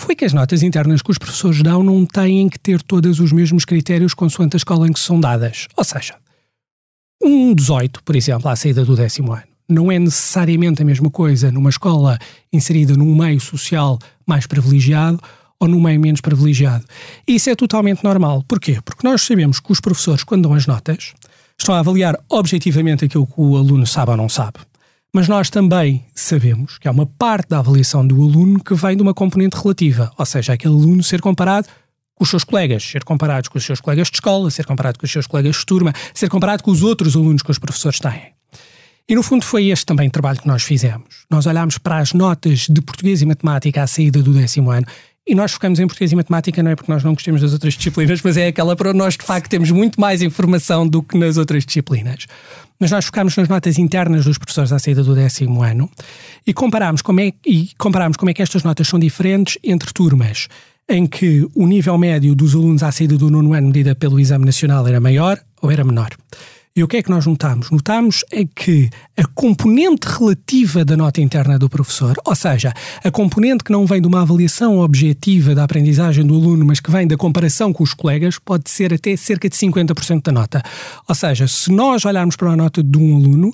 foi 0.00 0.14
que 0.14 0.24
as 0.24 0.32
notas 0.32 0.62
internas 0.62 1.02
que 1.02 1.10
os 1.10 1.18
professores 1.18 1.62
dão 1.62 1.82
não 1.82 2.06
têm 2.06 2.48
que 2.48 2.58
ter 2.58 2.82
todos 2.82 3.20
os 3.20 3.32
mesmos 3.32 3.64
critérios 3.64 4.14
consoante 4.14 4.56
a 4.56 4.58
escola 4.58 4.88
em 4.88 4.92
que 4.92 5.00
são 5.00 5.20
dadas. 5.20 5.66
Ou 5.76 5.84
seja, 5.84 6.14
um 7.22 7.54
18, 7.54 8.02
por 8.04 8.16
exemplo, 8.16 8.48
à 8.48 8.56
saída 8.56 8.84
do 8.84 8.94
décimo 8.94 9.32
ano, 9.32 9.42
não 9.68 9.92
é 9.92 9.98
necessariamente 9.98 10.80
a 10.80 10.84
mesma 10.84 11.10
coisa 11.10 11.50
numa 11.50 11.68
escola 11.68 12.18
inserida 12.52 12.94
num 12.94 13.14
meio 13.14 13.40
social 13.40 13.98
mais 14.26 14.46
privilegiado 14.46 15.20
ou 15.60 15.68
num 15.68 15.80
meio 15.80 16.00
menos 16.00 16.20
privilegiado. 16.20 16.84
Isso 17.26 17.50
é 17.50 17.56
totalmente 17.56 18.02
normal. 18.04 18.44
Porquê? 18.46 18.80
Porque 18.82 19.06
nós 19.06 19.22
sabemos 19.22 19.60
que 19.60 19.72
os 19.72 19.80
professores, 19.80 20.24
quando 20.24 20.44
dão 20.44 20.54
as 20.54 20.66
notas, 20.66 21.12
estão 21.58 21.74
a 21.74 21.80
avaliar 21.80 22.16
objetivamente 22.28 23.04
aquilo 23.04 23.26
que 23.26 23.34
o 23.36 23.56
aluno 23.56 23.86
sabe 23.86 24.12
ou 24.12 24.16
não 24.16 24.28
sabe. 24.28 24.58
Mas 25.18 25.26
nós 25.26 25.50
também 25.50 26.04
sabemos 26.14 26.78
que 26.78 26.86
há 26.86 26.92
uma 26.92 27.04
parte 27.04 27.48
da 27.48 27.58
avaliação 27.58 28.06
do 28.06 28.22
aluno 28.22 28.62
que 28.62 28.72
vem 28.72 28.96
de 28.96 29.02
uma 29.02 29.12
componente 29.12 29.56
relativa, 29.60 30.12
ou 30.16 30.24
seja, 30.24 30.52
aquele 30.52 30.74
aluno 30.74 31.02
ser 31.02 31.20
comparado 31.20 31.66
com 32.14 32.22
os 32.22 32.30
seus 32.30 32.44
colegas, 32.44 32.84
ser 32.84 33.02
comparado 33.02 33.50
com 33.50 33.58
os 33.58 33.64
seus 33.64 33.80
colegas 33.80 34.06
de 34.06 34.14
escola, 34.14 34.48
ser 34.48 34.64
comparado 34.64 34.96
com 34.96 35.04
os 35.04 35.10
seus 35.10 35.26
colegas 35.26 35.56
de 35.56 35.66
turma, 35.66 35.92
ser 36.14 36.28
comparado 36.28 36.62
com 36.62 36.70
os 36.70 36.84
outros 36.84 37.16
alunos 37.16 37.42
que 37.42 37.50
os 37.50 37.58
professores 37.58 37.98
têm. 37.98 38.32
E 39.08 39.16
no 39.16 39.24
fundo 39.24 39.44
foi 39.44 39.70
este 39.70 39.84
também 39.86 40.06
o 40.06 40.10
trabalho 40.12 40.40
que 40.40 40.46
nós 40.46 40.62
fizemos. 40.62 41.24
Nós 41.28 41.46
olhámos 41.46 41.78
para 41.78 41.98
as 41.98 42.12
notas 42.12 42.68
de 42.68 42.80
português 42.80 43.20
e 43.20 43.26
matemática 43.26 43.82
à 43.82 43.88
saída 43.88 44.22
do 44.22 44.32
décimo 44.32 44.70
ano 44.70 44.86
e 45.26 45.34
nós 45.34 45.50
focamos 45.50 45.80
em 45.80 45.86
português 45.88 46.12
e 46.12 46.16
matemática 46.16 46.62
não 46.62 46.70
é 46.70 46.76
porque 46.76 46.92
nós 46.92 47.02
não 47.02 47.12
gostemos 47.12 47.40
das 47.42 47.52
outras 47.52 47.74
disciplinas, 47.74 48.22
mas 48.22 48.36
é 48.36 48.46
aquela 48.46 48.76
para 48.76 48.94
nós 48.94 49.16
de 49.16 49.24
facto 49.24 49.50
temos 49.50 49.72
muito 49.72 50.00
mais 50.00 50.22
informação 50.22 50.86
do 50.86 51.02
que 51.02 51.18
nas 51.18 51.36
outras 51.36 51.66
disciplinas 51.66 52.26
mas 52.78 52.90
nós 52.90 53.06
focámos 53.06 53.36
nas 53.36 53.48
notas 53.48 53.78
internas 53.78 54.24
dos 54.24 54.38
professores 54.38 54.72
à 54.72 54.78
saída 54.78 55.02
do 55.02 55.14
décimo 55.14 55.62
ano 55.62 55.90
e 56.46 56.52
comparámos 56.52 57.02
como 57.02 57.20
é, 57.20 57.32
e 57.44 57.70
comparámos 57.76 58.16
como 58.16 58.30
é 58.30 58.34
que 58.34 58.42
estas 58.42 58.62
notas 58.62 58.88
são 58.88 58.98
diferentes 58.98 59.58
entre 59.62 59.92
turmas. 59.92 60.48
em 60.88 61.06
que 61.06 61.46
o 61.54 61.66
nível 61.66 61.98
médio 61.98 62.34
dos 62.34 62.54
alunos 62.54 62.82
à 62.82 62.90
saída 62.90 63.18
do 63.18 63.30
nono 63.30 63.52
ano 63.52 63.66
medida 63.66 63.94
pelo 63.94 64.18
Exame 64.18 64.46
Nacional 64.46 64.88
era 64.88 64.98
maior 64.98 65.38
ou 65.60 65.70
era 65.70 65.84
menor. 65.84 66.10
E 66.78 66.82
o 66.84 66.86
que 66.86 66.98
é 66.98 67.02
que 67.02 67.10
nós 67.10 67.26
notamos? 67.26 67.72
Notamos 67.72 68.24
é 68.30 68.44
que 68.44 68.88
a 69.16 69.24
componente 69.34 70.06
relativa 70.06 70.84
da 70.84 70.96
nota 70.96 71.20
interna 71.20 71.58
do 71.58 71.68
professor, 71.68 72.14
ou 72.24 72.36
seja, 72.36 72.72
a 73.02 73.10
componente 73.10 73.64
que 73.64 73.72
não 73.72 73.84
vem 73.84 74.00
de 74.00 74.06
uma 74.06 74.22
avaliação 74.22 74.78
objetiva 74.78 75.56
da 75.56 75.64
aprendizagem 75.64 76.24
do 76.24 76.36
aluno, 76.36 76.64
mas 76.64 76.78
que 76.78 76.88
vem 76.88 77.04
da 77.04 77.16
comparação 77.16 77.72
com 77.72 77.82
os 77.82 77.92
colegas, 77.92 78.38
pode 78.38 78.70
ser 78.70 78.94
até 78.94 79.16
cerca 79.16 79.48
de 79.48 79.56
50% 79.56 80.22
da 80.22 80.30
nota. 80.30 80.62
Ou 81.08 81.16
seja, 81.16 81.48
se 81.48 81.72
nós 81.72 82.04
olharmos 82.04 82.36
para 82.36 82.52
a 82.52 82.56
nota 82.56 82.80
de 82.80 82.96
um 82.96 83.16
aluno, 83.16 83.52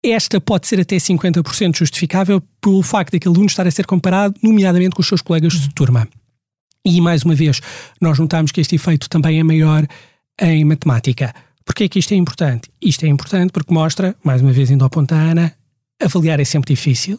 esta 0.00 0.40
pode 0.40 0.68
ser 0.68 0.78
até 0.78 0.98
50% 0.98 1.78
justificável 1.78 2.40
pelo 2.60 2.80
facto 2.80 3.10
de 3.10 3.16
aquele 3.16 3.34
aluno 3.34 3.48
estar 3.48 3.66
a 3.66 3.70
ser 3.72 3.86
comparado, 3.86 4.36
nomeadamente 4.40 4.94
com 4.94 5.02
os 5.02 5.08
seus 5.08 5.20
colegas 5.20 5.52
de 5.54 5.74
turma. 5.74 6.06
E, 6.84 7.00
mais 7.00 7.24
uma 7.24 7.34
vez, 7.34 7.60
nós 8.00 8.20
notamos 8.20 8.52
que 8.52 8.60
este 8.60 8.76
efeito 8.76 9.10
também 9.10 9.40
é 9.40 9.42
maior 9.42 9.84
em 10.40 10.64
matemática. 10.64 11.34
Porquê 11.66 11.84
é 11.84 11.88
que 11.88 11.98
isto 11.98 12.14
é 12.14 12.16
importante? 12.16 12.70
Isto 12.80 13.04
é 13.04 13.08
importante 13.08 13.50
porque 13.50 13.74
mostra, 13.74 14.14
mais 14.22 14.40
uma 14.40 14.52
vez 14.52 14.70
indo 14.70 14.84
ao 14.84 14.88
ponto 14.88 15.12
da 15.12 15.20
Ana, 15.20 15.52
avaliar 16.00 16.38
é 16.38 16.44
sempre 16.44 16.72
difícil. 16.72 17.18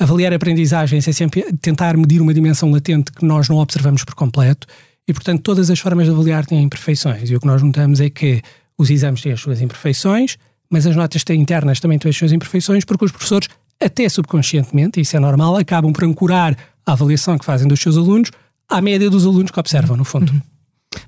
Avaliar 0.00 0.32
aprendizagens 0.32 1.06
é 1.06 1.12
sempre 1.12 1.44
tentar 1.60 1.96
medir 1.96 2.22
uma 2.22 2.32
dimensão 2.32 2.70
latente 2.72 3.12
que 3.12 3.24
nós 3.24 3.50
não 3.50 3.58
observamos 3.58 4.02
por 4.02 4.14
completo 4.14 4.66
e, 5.06 5.12
portanto, 5.12 5.42
todas 5.42 5.70
as 5.70 5.78
formas 5.78 6.06
de 6.06 6.12
avaliar 6.12 6.46
têm 6.46 6.62
imperfeições. 6.62 7.30
E 7.30 7.36
o 7.36 7.40
que 7.40 7.46
nós 7.46 7.62
notamos 7.62 8.00
é 8.00 8.08
que 8.08 8.40
os 8.78 8.88
exames 8.88 9.20
têm 9.20 9.32
as 9.32 9.40
suas 9.40 9.60
imperfeições, 9.60 10.38
mas 10.70 10.86
as 10.86 10.96
notas 10.96 11.22
internas 11.30 11.78
também 11.78 11.98
têm 11.98 12.08
as 12.08 12.16
suas 12.16 12.32
imperfeições 12.32 12.86
porque 12.86 13.04
os 13.04 13.12
professores, 13.12 13.48
até 13.78 14.08
subconscientemente, 14.08 14.98
e 14.98 15.02
isso 15.02 15.16
é 15.16 15.20
normal, 15.20 15.56
acabam 15.56 15.92
por 15.92 16.04
ancorar 16.04 16.56
a 16.86 16.92
avaliação 16.92 17.38
que 17.38 17.44
fazem 17.44 17.68
dos 17.68 17.78
seus 17.78 17.98
alunos 17.98 18.30
à 18.68 18.80
média 18.80 19.10
dos 19.10 19.26
alunos 19.26 19.50
que 19.50 19.60
observam, 19.60 19.96
no 19.98 20.04
fundo. 20.04 20.32
Uhum. 20.32 20.40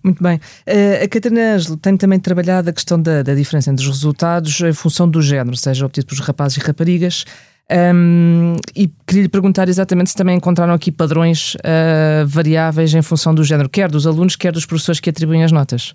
Muito 0.02 0.22
bem. 0.22 0.36
Uh, 0.36 1.04
a 1.04 1.08
Catarina 1.08 1.54
Ângelo 1.54 1.76
tem 1.76 1.96
também 1.96 2.18
trabalhado 2.18 2.70
a 2.70 2.72
questão 2.72 3.00
da, 3.00 3.22
da, 3.22 3.34
diferença 3.34 3.70
entre 3.70 3.84
os 3.84 3.90
resultados 3.90 4.60
em 4.60 4.72
função 4.72 5.08
do 5.08 5.20
género, 5.20 5.56
seja 5.56 5.84
obtido 5.84 6.06
pelos 6.06 6.24
rapazes 6.24 6.58
e 6.58 6.60
raparigas. 6.60 7.24
Um, 7.70 8.56
e 8.76 8.90
queria 9.06 9.22
lhe 9.22 9.28
perguntar 9.28 9.68
exatamente 9.68 10.10
se 10.10 10.16
também 10.16 10.36
encontraram 10.36 10.74
aqui 10.74 10.92
padrões 10.92 11.54
uh, 11.54 12.26
variáveis 12.26 12.92
em 12.92 13.00
função 13.00 13.34
do 13.34 13.42
género, 13.42 13.70
quer 13.70 13.90
dos 13.90 14.06
alunos, 14.06 14.36
quer 14.36 14.52
dos 14.52 14.66
professores 14.66 15.00
que 15.00 15.08
atribuem 15.08 15.44
as 15.44 15.52
notas. 15.52 15.94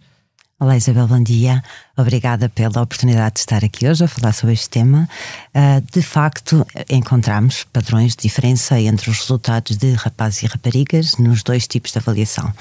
Olá 0.61 0.75
Isabel, 0.75 1.07
bom 1.07 1.23
dia. 1.23 1.63
Obrigada 1.95 2.49
pela 2.49 2.81
oportunidade 2.81 3.35
de 3.35 3.39
estar 3.39 3.63
aqui 3.63 3.87
hoje 3.87 4.03
a 4.03 4.09
falar 4.09 4.33
sobre 4.33 4.55
este 4.55 4.69
tema. 4.69 5.07
Uh, 5.55 5.81
de 5.89 6.01
facto, 6.01 6.67
encontramos 6.89 7.63
padrões 7.71 8.13
de 8.13 8.23
diferença 8.23 8.77
entre 8.77 9.09
os 9.09 9.19
resultados 9.19 9.77
de 9.77 9.93
rapazes 9.93 10.43
e 10.43 10.47
raparigas 10.47 11.15
nos 11.15 11.43
dois 11.43 11.65
tipos 11.65 11.93
de 11.93 11.99
avaliação. 11.99 12.51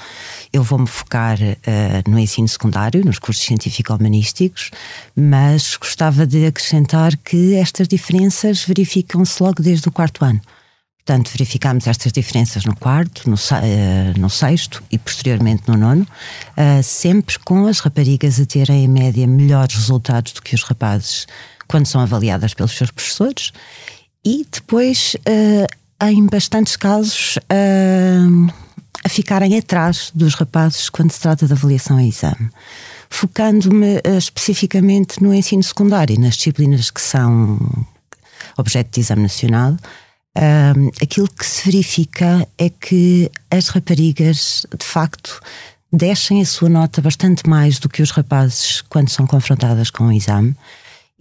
Eu 0.53 0.63
vou-me 0.63 0.87
focar 0.87 1.37
uh, 1.41 2.09
no 2.09 2.17
ensino 2.17 2.47
secundário, 2.47 3.03
nos 3.03 3.19
cursos 3.19 3.43
científico-humanísticos, 3.43 4.71
mas 5.13 5.75
gostava 5.75 6.25
de 6.25 6.45
acrescentar 6.45 7.17
que 7.17 7.55
estas 7.55 7.85
diferenças 7.85 8.63
verificam-se 8.63 9.43
logo 9.43 9.61
desde 9.61 9.89
o 9.89 9.91
quarto 9.91 10.23
ano. 10.23 10.39
Portanto, 11.09 11.31
verificámos 11.31 11.87
estas 11.87 12.11
diferenças 12.11 12.65
no 12.65 12.75
quarto, 12.75 13.27
no, 13.27 13.35
uh, 13.35 14.19
no 14.19 14.29
sexto 14.29 14.83
e 14.91 14.97
posteriormente 14.99 15.63
no 15.67 15.75
nono, 15.75 16.03
uh, 16.03 16.83
sempre 16.83 17.39
com 17.39 17.65
as 17.65 17.79
raparigas 17.79 18.39
a 18.39 18.45
terem 18.45 18.85
em 18.85 18.87
média 18.87 19.25
melhores 19.25 19.73
resultados 19.73 20.33
do 20.33 20.41
que 20.43 20.53
os 20.53 20.61
rapazes 20.61 21.25
quando 21.67 21.87
são 21.87 21.99
avaliadas 21.99 22.53
pelos 22.53 22.73
seus 22.73 22.91
professores 22.91 23.51
e 24.23 24.45
depois, 24.51 25.15
uh, 25.15 26.05
em 26.05 26.27
bastantes 26.27 26.75
casos, 26.75 27.39
a 29.03 29.09
ficarem 29.09 29.57
atrás 29.57 30.11
dos 30.13 30.35
rapazes 30.35 30.91
quando 30.91 31.11
se 31.11 31.21
trata 31.21 31.47
de 31.47 31.53
avaliação 31.53 31.99
e 31.99 32.09
exame. 32.09 32.51
Focando-me 33.09 33.99
especificamente 34.15 35.23
no 35.23 35.33
ensino 35.33 35.63
secundário, 35.63 36.19
nas 36.19 36.35
disciplinas 36.35 36.91
que 36.91 37.01
são 37.01 37.57
objeto 38.55 38.91
de 38.93 38.99
exame 38.99 39.23
nacional, 39.23 39.75
um, 40.37 40.89
aquilo 41.01 41.27
que 41.27 41.45
se 41.45 41.65
verifica 41.65 42.47
é 42.57 42.69
que 42.69 43.31
as 43.49 43.67
raparigas, 43.69 44.65
de 44.77 44.85
facto, 44.85 45.41
descem 45.91 46.41
a 46.41 46.45
sua 46.45 46.69
nota 46.69 47.01
bastante 47.01 47.49
mais 47.49 47.79
do 47.79 47.89
que 47.89 48.01
os 48.01 48.11
rapazes 48.11 48.81
quando 48.81 49.09
são 49.09 49.25
confrontadas 49.25 49.89
com 49.89 50.05
o 50.05 50.13
exame. 50.13 50.55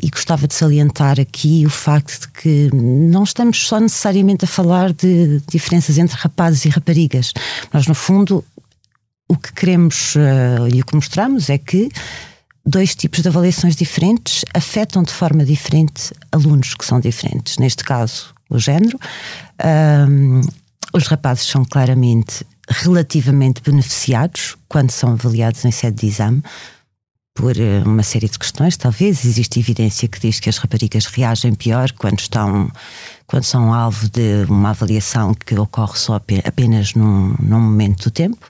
E 0.00 0.10
gostava 0.10 0.46
de 0.46 0.54
salientar 0.54 1.18
aqui 1.18 1.66
o 1.66 1.70
facto 1.70 2.20
de 2.20 2.28
que 2.28 2.70
não 2.72 3.24
estamos 3.24 3.66
só 3.66 3.80
necessariamente 3.80 4.44
a 4.44 4.48
falar 4.48 4.92
de 4.92 5.42
diferenças 5.50 5.98
entre 5.98 6.16
rapazes 6.16 6.64
e 6.66 6.68
raparigas. 6.68 7.32
Nós, 7.72 7.88
no 7.88 7.94
fundo, 7.94 8.44
o 9.28 9.36
que 9.36 9.52
queremos 9.52 10.14
uh, 10.14 10.68
e 10.72 10.80
o 10.80 10.86
que 10.86 10.94
mostramos 10.94 11.50
é 11.50 11.58
que 11.58 11.88
dois 12.64 12.94
tipos 12.94 13.22
de 13.22 13.28
avaliações 13.28 13.74
diferentes 13.74 14.44
afetam 14.54 15.02
de 15.02 15.12
forma 15.12 15.44
diferente 15.44 16.12
alunos 16.30 16.74
que 16.74 16.84
são 16.84 17.00
diferentes. 17.00 17.58
Neste 17.58 17.82
caso, 17.82 18.32
o 18.48 18.58
género. 18.58 18.98
Um, 20.08 20.40
os 20.92 21.06
rapazes 21.06 21.46
são 21.46 21.64
claramente 21.64 22.46
relativamente 22.68 23.62
beneficiados 23.62 24.56
quando 24.68 24.90
são 24.90 25.12
avaliados 25.12 25.64
em 25.64 25.70
sede 25.70 26.00
de 26.00 26.06
exame 26.06 26.42
por 27.38 27.56
eh, 27.56 27.80
uma 27.86 28.02
série 28.02 28.28
de 28.28 28.36
questões, 28.36 28.76
talvez 28.76 29.24
existe 29.24 29.60
evidência 29.60 30.08
que 30.08 30.18
diz 30.18 30.40
que 30.40 30.48
as 30.48 30.58
raparigas 30.58 31.06
reagem 31.06 31.54
pior 31.54 31.92
quando 31.92 32.18
estão 32.18 32.68
quando 33.28 33.44
são 33.44 33.72
alvo 33.72 34.08
de 34.08 34.44
uma 34.48 34.70
avaliação 34.70 35.32
que 35.34 35.56
ocorre 35.56 35.96
só 35.96 36.14
apenas 36.44 36.94
num, 36.94 37.36
num 37.38 37.60
momento 37.60 38.04
do 38.04 38.10
tempo. 38.10 38.48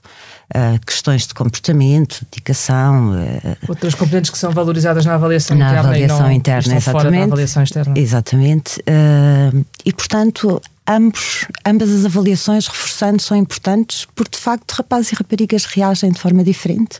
Uh, 0.49 0.83
questões 0.83 1.27
de 1.27 1.33
comportamento, 1.33 2.25
dedicação. 2.31 3.11
Uh, 3.11 3.57
Outras 3.67 3.93
componentes 3.93 4.31
que 4.31 4.37
são 4.37 4.51
valorizadas 4.51 5.05
na 5.05 5.15
avaliação 5.15 5.55
na 5.55 5.65
interna. 5.65 5.79
avaliação 5.81 6.21
não, 6.21 6.31
interna, 6.31 6.75
exatamente. 6.75 7.23
avaliação 7.23 7.63
externa. 7.63 7.93
Exatamente. 7.99 8.79
Uh, 8.79 9.65
e, 9.85 9.93
portanto, 9.93 10.61
ambos, 10.89 11.45
ambas 11.65 11.89
as 11.91 12.05
avaliações, 12.05 12.67
reforçando, 12.67 13.21
são 13.21 13.37
importantes 13.37 14.07
porque, 14.15 14.31
de 14.31 14.43
facto, 14.43 14.71
rapazes 14.71 15.11
e 15.11 15.15
raparigas 15.15 15.65
reagem 15.65 16.11
de 16.11 16.19
forma 16.19 16.43
diferente 16.43 16.99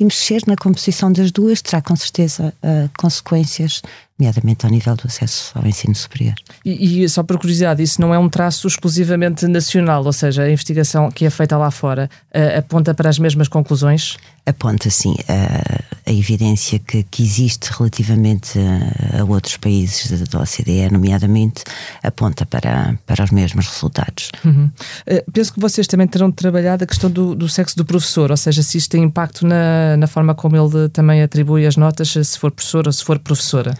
e 0.00 0.04
mexer 0.04 0.42
na 0.46 0.56
composição 0.56 1.12
das 1.12 1.30
duas 1.30 1.60
terá, 1.60 1.82
com 1.82 1.94
certeza, 1.94 2.54
consequências 2.98 3.82
nomeadamente 4.18 4.64
ao 4.64 4.72
nível 4.72 4.96
do 4.96 5.06
acesso 5.06 5.52
ao 5.54 5.66
ensino 5.66 5.94
superior. 5.94 6.34
E, 6.64 7.04
e, 7.04 7.08
só 7.08 7.22
por 7.22 7.38
curiosidade, 7.38 7.82
isso 7.82 8.00
não 8.00 8.14
é 8.14 8.18
um 8.18 8.28
traço 8.28 8.66
exclusivamente 8.66 9.46
nacional, 9.46 10.04
ou 10.04 10.12
seja, 10.12 10.42
a 10.42 10.50
investigação 10.50 11.10
que 11.10 11.26
é 11.26 11.30
feita 11.30 11.56
lá 11.56 11.70
fora 11.70 12.08
uh, 12.34 12.58
aponta 12.58 12.94
para 12.94 13.10
as 13.10 13.18
mesmas 13.18 13.46
conclusões? 13.46 14.16
Aponta, 14.46 14.88
sim, 14.88 15.12
uh, 15.12 15.84
a 16.06 16.12
evidência 16.12 16.78
que, 16.78 17.02
que 17.02 17.22
existe 17.22 17.68
relativamente 17.76 18.58
a, 18.58 19.20
a, 19.20 19.24
outros 19.24 19.56
países 19.58 20.26
da 20.28 20.40
OCDE, 20.40 20.90
nomeadamente, 20.90 21.64
aponta 22.02 22.46
para, 22.46 22.98
para 23.04 23.24
os 23.24 23.30
mesmos 23.30 23.66
resultados. 23.66 24.30
Uhum. 24.44 24.70
Uh, 25.06 25.30
penso 25.30 25.52
que 25.52 25.60
vocês 25.60 25.86
também 25.86 26.06
terão 26.06 26.30
trabalhado 26.30 26.84
a 26.84 26.86
questão 26.86 27.10
do, 27.10 27.34
do 27.34 27.48
sexo 27.48 27.76
do 27.76 27.84
professor, 27.84 28.30
ou 28.30 28.36
seja, 28.36 28.62
se 28.62 28.78
isto 28.78 28.90
tem 28.90 29.02
impacto 29.02 29.46
na, 29.46 29.96
na 29.98 30.06
forma 30.06 30.34
como 30.34 30.56
ele 30.56 30.88
também 30.88 31.22
atribui 31.22 31.66
as 31.66 31.76
notas, 31.76 32.08
se 32.10 32.38
for 32.38 32.50
professor 32.50 32.86
ou 32.86 32.92
se 32.92 33.04
for 33.04 33.18
professora. 33.18 33.76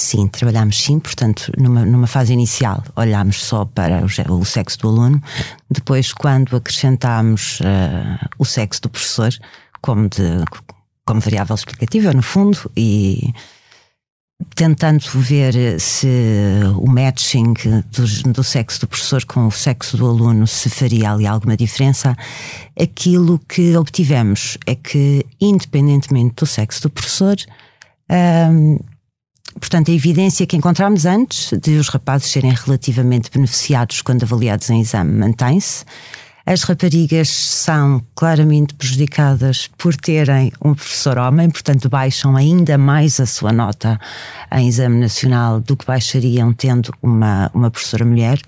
Sim, 0.00 0.28
trabalhámos 0.28 0.78
sim, 0.78 1.00
portanto, 1.00 1.50
numa, 1.58 1.84
numa 1.84 2.06
fase 2.06 2.32
inicial 2.32 2.84
olhámos 2.94 3.42
só 3.42 3.64
para 3.64 4.04
o, 4.30 4.38
o 4.38 4.44
sexo 4.44 4.78
do 4.78 4.88
aluno, 4.90 5.20
depois, 5.68 6.12
quando 6.12 6.54
acrescentámos 6.54 7.58
uh, 7.58 8.28
o 8.38 8.44
sexo 8.44 8.82
do 8.82 8.90
professor 8.90 9.34
como, 9.82 10.08
de, 10.08 10.44
como 11.04 11.20
variável 11.20 11.56
explicativa, 11.56 12.12
no 12.12 12.22
fundo, 12.22 12.70
e 12.76 13.34
tentando 14.54 15.02
ver 15.16 15.80
se 15.80 16.06
o 16.76 16.86
matching 16.88 17.54
do, 17.90 18.32
do, 18.34 18.44
sexo 18.44 18.82
do 18.82 18.86
professor 18.86 19.24
com 19.24 19.48
o 19.48 19.50
sexo 19.50 19.96
do 19.96 20.06
aluno 20.06 20.46
se 20.46 20.70
faria 20.70 21.10
ali 21.10 21.26
alguma 21.26 21.56
diferença, 21.56 22.16
aquilo 22.80 23.40
que 23.48 23.76
obtivemos 23.76 24.58
é 24.64 24.76
que, 24.76 25.26
independentemente 25.40 26.36
do 26.36 26.46
sexo 26.46 26.82
do 26.82 26.90
professor, 26.90 27.36
um, 28.08 28.76
eh, 28.76 28.97
Portanto, 29.58 29.90
a 29.90 29.94
evidência 29.94 30.46
que 30.46 30.56
encontramos 30.56 31.06
antes 31.06 31.52
de 31.58 31.76
os 31.78 31.88
rapazes 31.88 32.30
serem 32.30 32.52
relativamente 32.52 33.30
beneficiados 33.30 34.02
quando 34.02 34.22
avaliados 34.22 34.68
em 34.70 34.80
exame 34.80 35.12
mantém-se. 35.12 35.84
As 36.50 36.62
raparigas 36.62 37.28
são 37.28 38.02
claramente 38.14 38.72
prejudicadas 38.72 39.68
por 39.76 39.94
terem 39.94 40.50
um 40.64 40.72
professor 40.72 41.18
homem, 41.18 41.50
portanto, 41.50 41.90
baixam 41.90 42.34
ainda 42.36 42.78
mais 42.78 43.20
a 43.20 43.26
sua 43.26 43.52
nota 43.52 44.00
em 44.50 44.66
exame 44.66 44.98
nacional 44.98 45.60
do 45.60 45.76
que 45.76 45.84
baixariam 45.84 46.54
tendo 46.54 46.90
uma, 47.02 47.50
uma 47.52 47.70
professora 47.70 48.06
mulher. 48.06 48.40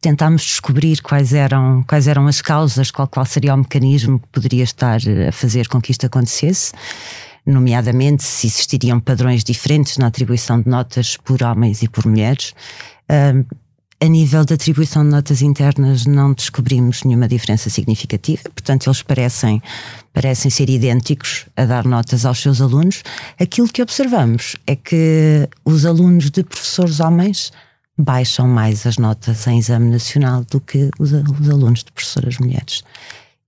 Tentámos 0.00 0.42
descobrir 0.42 1.02
quais 1.02 1.32
eram, 1.32 1.82
quais 1.82 2.06
eram 2.06 2.28
as 2.28 2.40
causas, 2.40 2.92
qual, 2.92 3.08
qual 3.08 3.26
seria 3.26 3.52
o 3.52 3.58
mecanismo 3.58 4.20
que 4.20 4.28
poderia 4.28 4.62
estar 4.62 5.00
a 5.28 5.32
fazer 5.32 5.66
com 5.66 5.80
que 5.80 5.90
isto 5.90 6.06
acontecesse 6.06 6.72
nomeadamente 7.48 8.22
se 8.22 8.46
existiriam 8.46 9.00
padrões 9.00 9.42
diferentes 9.42 9.96
na 9.96 10.08
atribuição 10.08 10.60
de 10.60 10.68
notas 10.68 11.16
por 11.16 11.42
homens 11.42 11.82
e 11.82 11.88
por 11.88 12.06
mulheres. 12.06 12.54
A 14.00 14.06
nível 14.06 14.44
da 14.44 14.54
atribuição 14.54 15.02
de 15.02 15.10
notas 15.10 15.42
internas, 15.42 16.06
não 16.06 16.32
descobrimos 16.32 17.02
nenhuma 17.02 17.26
diferença 17.26 17.68
significativa, 17.68 18.42
portanto, 18.44 18.86
eles 18.86 19.02
parecem, 19.02 19.60
parecem 20.12 20.52
ser 20.52 20.70
idênticos 20.70 21.46
a 21.56 21.64
dar 21.64 21.84
notas 21.84 22.24
aos 22.24 22.38
seus 22.38 22.60
alunos. 22.60 23.02
Aquilo 23.40 23.66
que 23.66 23.82
observamos 23.82 24.54
é 24.68 24.76
que 24.76 25.48
os 25.64 25.84
alunos 25.84 26.30
de 26.30 26.44
professores 26.44 27.00
homens 27.00 27.50
baixam 27.98 28.46
mais 28.46 28.86
as 28.86 28.98
notas 28.98 29.44
em 29.48 29.58
exame 29.58 29.90
nacional 29.90 30.44
do 30.48 30.60
que 30.60 30.90
os, 31.00 31.10
os 31.12 31.50
alunos 31.50 31.82
de 31.82 31.90
professoras 31.90 32.38
mulheres. 32.38 32.84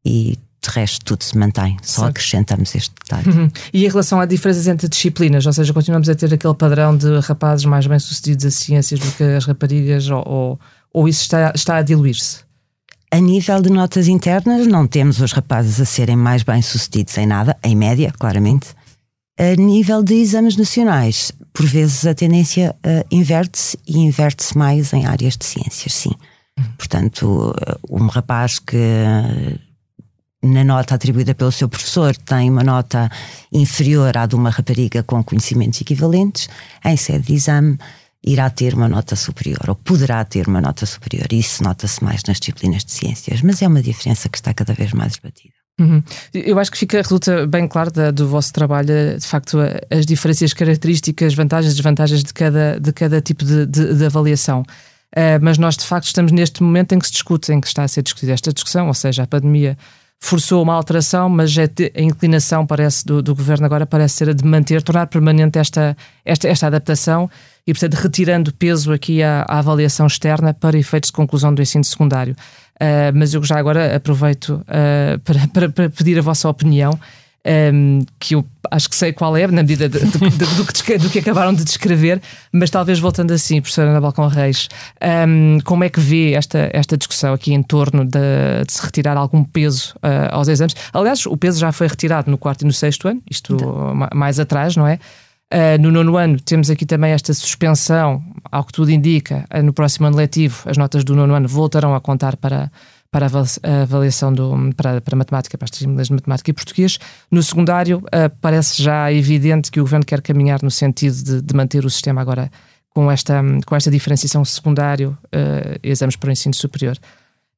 E 0.04 0.36
de 0.62 0.68
resto 0.70 1.04
tudo 1.04 1.24
se 1.24 1.36
mantém, 1.38 1.76
só 1.82 2.06
acrescentamos 2.06 2.74
este 2.74 2.92
detalhe. 3.00 3.28
Uhum. 3.28 3.50
E 3.72 3.84
em 3.84 3.88
relação 3.88 4.20
a 4.20 4.26
diferenças 4.26 4.66
entre 4.66 4.88
disciplinas, 4.88 5.46
ou 5.46 5.52
seja, 5.52 5.72
continuamos 5.72 6.08
a 6.08 6.14
ter 6.14 6.32
aquele 6.32 6.54
padrão 6.54 6.96
de 6.96 7.18
rapazes 7.20 7.64
mais 7.64 7.86
bem-sucedidos 7.86 8.44
a 8.44 8.50
ciências 8.50 9.00
do 9.00 9.10
que 9.12 9.22
as 9.22 9.46
raparigas, 9.46 10.08
ou, 10.10 10.22
ou, 10.26 10.60
ou 10.92 11.08
isso 11.08 11.22
está, 11.22 11.52
está 11.54 11.76
a 11.76 11.82
diluir-se? 11.82 12.40
A 13.10 13.18
nível 13.18 13.60
de 13.60 13.70
notas 13.70 14.06
internas, 14.06 14.66
não 14.66 14.86
temos 14.86 15.20
os 15.20 15.32
rapazes 15.32 15.80
a 15.80 15.84
serem 15.84 16.16
mais 16.16 16.42
bem-sucedidos 16.42 17.16
em 17.18 17.26
nada, 17.26 17.56
em 17.64 17.74
média, 17.74 18.12
claramente. 18.18 18.68
A 19.38 19.56
nível 19.56 20.02
de 20.02 20.14
exames 20.14 20.56
nacionais, 20.56 21.32
por 21.52 21.64
vezes 21.66 22.06
a 22.06 22.14
tendência 22.14 22.76
uh, 22.86 23.04
inverte-se 23.10 23.78
e 23.86 23.98
inverte-se 23.98 24.56
mais 24.56 24.92
em 24.92 25.06
áreas 25.06 25.36
de 25.36 25.46
ciências, 25.46 25.94
sim. 25.94 26.12
Uhum. 26.58 26.64
Portanto, 26.76 27.54
um 27.88 28.06
rapaz 28.06 28.58
que 28.58 28.76
na 30.42 30.64
nota 30.64 30.94
atribuída 30.94 31.34
pelo 31.34 31.52
seu 31.52 31.68
professor 31.68 32.16
tem 32.16 32.50
uma 32.50 32.64
nota 32.64 33.10
inferior 33.52 34.16
à 34.16 34.26
de 34.26 34.34
uma 34.34 34.50
rapariga 34.50 35.02
com 35.02 35.22
conhecimentos 35.22 35.80
equivalentes, 35.80 36.48
em 36.84 36.96
sede 36.96 37.26
de 37.26 37.34
exame 37.34 37.78
irá 38.24 38.50
ter 38.50 38.74
uma 38.74 38.88
nota 38.88 39.16
superior, 39.16 39.60
ou 39.68 39.74
poderá 39.74 40.24
ter 40.24 40.46
uma 40.46 40.60
nota 40.60 40.84
superior. 40.84 41.26
Isso 41.32 41.62
nota-se 41.62 42.02
mais 42.04 42.22
nas 42.24 42.38
disciplinas 42.38 42.84
de 42.84 42.92
ciências, 42.92 43.40
mas 43.42 43.62
é 43.62 43.68
uma 43.68 43.82
diferença 43.82 44.28
que 44.28 44.36
está 44.36 44.52
cada 44.52 44.74
vez 44.74 44.92
mais 44.92 45.12
esbatida. 45.12 45.54
Uhum. 45.80 46.02
Eu 46.34 46.58
acho 46.58 46.70
que 46.70 46.76
fica, 46.76 47.00
resulta 47.00 47.46
bem 47.46 47.66
claro 47.66 47.90
da, 47.90 48.10
do 48.10 48.28
vosso 48.28 48.52
trabalho, 48.52 49.18
de 49.18 49.26
facto, 49.26 49.58
as 49.90 50.04
diferenças, 50.04 50.52
características, 50.52 51.32
vantagens 51.32 51.72
e 51.72 51.76
desvantagens 51.76 52.22
de 52.22 52.34
cada, 52.34 52.78
de 52.78 52.92
cada 52.92 53.20
tipo 53.22 53.44
de, 53.44 53.64
de, 53.64 53.94
de 53.94 54.04
avaliação. 54.04 54.60
Uh, 54.60 55.40
mas 55.40 55.56
nós, 55.56 55.76
de 55.76 55.84
facto, 55.84 56.06
estamos 56.06 56.30
neste 56.30 56.62
momento 56.62 56.92
em 56.92 56.98
que 56.98 57.06
se 57.06 57.12
discute, 57.12 57.50
em 57.50 57.60
que 57.60 57.66
está 57.66 57.82
a 57.82 57.88
ser 57.88 58.02
discutida 58.02 58.32
esta 58.32 58.52
discussão, 58.52 58.88
ou 58.88 58.94
seja, 58.94 59.22
a 59.22 59.26
pandemia 59.26 59.76
forçou 60.20 60.62
uma 60.62 60.74
alteração, 60.74 61.28
mas 61.30 61.56
é 61.56 61.64
a 61.96 62.02
inclinação 62.02 62.66
parece 62.66 63.04
do, 63.06 63.22
do, 63.22 63.34
governo 63.34 63.64
agora 63.64 63.86
parece 63.86 64.16
ser 64.16 64.28
a 64.28 64.32
de 64.34 64.44
manter, 64.44 64.82
tornar 64.82 65.06
permanente 65.06 65.58
esta, 65.58 65.96
esta, 66.24 66.46
esta 66.46 66.66
adaptação 66.66 67.28
e, 67.66 67.72
portanto, 67.72 67.94
retirando 67.94 68.52
peso 68.52 68.92
aqui 68.92 69.22
à, 69.22 69.46
à 69.48 69.58
avaliação 69.58 70.06
externa 70.06 70.52
para 70.52 70.78
efeitos 70.78 71.08
de 71.08 71.14
conclusão 71.14 71.54
do 71.54 71.62
ensino 71.62 71.82
secundário. 71.82 72.36
Uh, 72.76 73.12
mas 73.14 73.34
eu 73.34 73.42
já 73.42 73.58
agora 73.58 73.96
aproveito 73.96 74.50
uh, 74.50 75.18
para, 75.20 75.48
para, 75.48 75.68
para, 75.70 75.90
pedir 75.90 76.18
a 76.18 76.22
vossa 76.22 76.48
opinião 76.48 76.98
um, 77.46 78.00
que 78.18 78.34
eu 78.34 78.44
acho 78.70 78.88
que 78.88 78.94
sei 78.94 79.12
qual 79.12 79.36
é, 79.36 79.46
na 79.46 79.62
medida 79.62 79.88
de, 79.88 79.98
de, 79.98 80.18
de, 80.18 80.46
do, 80.56 80.66
que, 80.66 80.98
do, 80.98 81.10
que, 81.10 81.18
acabaram 81.18 81.54
de 81.54 81.64
descrever, 81.64 82.20
mas 82.52 82.70
talvez 82.70 82.98
voltando 82.98 83.32
assim, 83.32 83.60
professora 83.60 83.90
Ana 83.90 84.00
Balcão 84.00 84.28
Reis, 84.28 84.68
um, 85.26 85.58
como 85.64 85.82
é 85.84 85.88
que 85.88 85.98
vê 85.98 86.34
esta, 86.34 86.70
esta 86.72 86.96
discussão 86.96 87.32
aqui 87.32 87.52
em 87.52 87.62
torno 87.62 88.04
de, 88.04 88.18
se 88.68 88.82
retirar 88.82 89.16
algum 89.16 89.42
peso 89.42 89.94
uh, 89.96 90.32
aos 90.34 90.48
exames? 90.48 90.74
Aliás, 90.92 91.24
o 91.26 91.36
peso 91.36 91.58
já 91.58 91.72
foi 91.72 91.86
retirado 91.86 92.30
no 92.30 92.38
quarto 92.38 92.62
e 92.62 92.66
no 92.66 92.72
sexto 92.72 93.08
ano, 93.08 93.22
isto 93.30 93.54
então. 93.54 93.94
mais 94.14 94.38
atrás, 94.38 94.76
não 94.76 94.86
é? 94.86 94.98
Uh, 95.52 95.82
no 95.82 95.90
nono 95.90 96.16
ano 96.16 96.38
temos 96.38 96.70
aqui 96.70 96.86
também 96.86 97.10
esta 97.10 97.34
suspensão, 97.34 98.22
ao 98.52 98.62
que 98.62 98.72
tudo 98.72 98.90
indica, 98.92 99.44
uh, 99.52 99.62
no 99.62 99.72
próximo 99.72 100.06
ano 100.06 100.16
letivo 100.16 100.62
as 100.66 100.76
notas 100.76 101.02
do 101.02 101.16
nono 101.16 101.34
ano 101.34 101.48
voltarão 101.48 101.92
a 101.94 102.00
contar 102.00 102.36
para, 102.36 102.70
para 103.10 103.26
a 103.26 103.82
avaliação 103.82 104.32
do, 104.32 104.54
para, 104.76 105.00
para 105.00 105.16
matemática, 105.16 105.58
para 105.58 105.64
as 105.64 105.70
disciplinas 105.70 106.06
de 106.06 106.14
matemática 106.14 106.50
e 106.50 106.54
português. 106.54 106.98
No 107.30 107.42
secundário, 107.42 107.98
uh, 107.98 108.30
parece 108.40 108.82
já 108.82 109.12
evidente 109.12 109.70
que 109.70 109.80
o 109.80 109.82
governo 109.82 110.06
quer 110.06 110.22
caminhar 110.22 110.62
no 110.62 110.70
sentido 110.70 111.16
de, 111.16 111.42
de 111.42 111.54
manter 111.54 111.84
o 111.84 111.90
sistema 111.90 112.20
agora 112.20 112.50
com 112.90 113.10
esta, 113.10 113.42
com 113.66 113.74
esta 113.74 113.90
diferenciação 113.90 114.44
secundário, 114.44 115.18
uh, 115.26 115.78
exames 115.82 116.16
para 116.16 116.28
o 116.28 116.32
ensino 116.32 116.54
superior. 116.54 116.96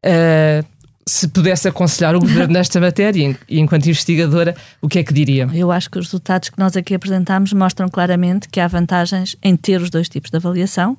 Uh, 0.05 0.65
se 1.07 1.29
pudesse 1.29 1.69
aconselhar 1.69 2.15
o 2.15 2.21
governo 2.21 2.55
nesta 2.55 2.81
matéria 2.81 3.37
e 3.49 3.59
enquanto 3.59 3.87
investigadora, 3.87 4.55
o 4.81 4.89
que 4.89 5.01
é 5.01 5.05
que 5.05 5.13
diria? 5.13 5.49
Eu 5.53 5.73
acho 5.73 5.91
que 5.91 5.99
os 5.99 6.07
resultados 6.07 6.49
que 6.49 6.59
nós 6.59 6.77
aqui 6.77 6.95
apresentamos 6.95 7.53
mostram 7.53 7.89
claramente 7.89 8.49
que 8.49 8.61
há 8.61 8.69
vantagens 8.69 9.37
em 9.43 9.57
ter 9.57 9.83
os 9.83 9.91
dois 9.91 10.09
tipos 10.09 10.31
de 10.31 10.37
avaliação 10.37 10.97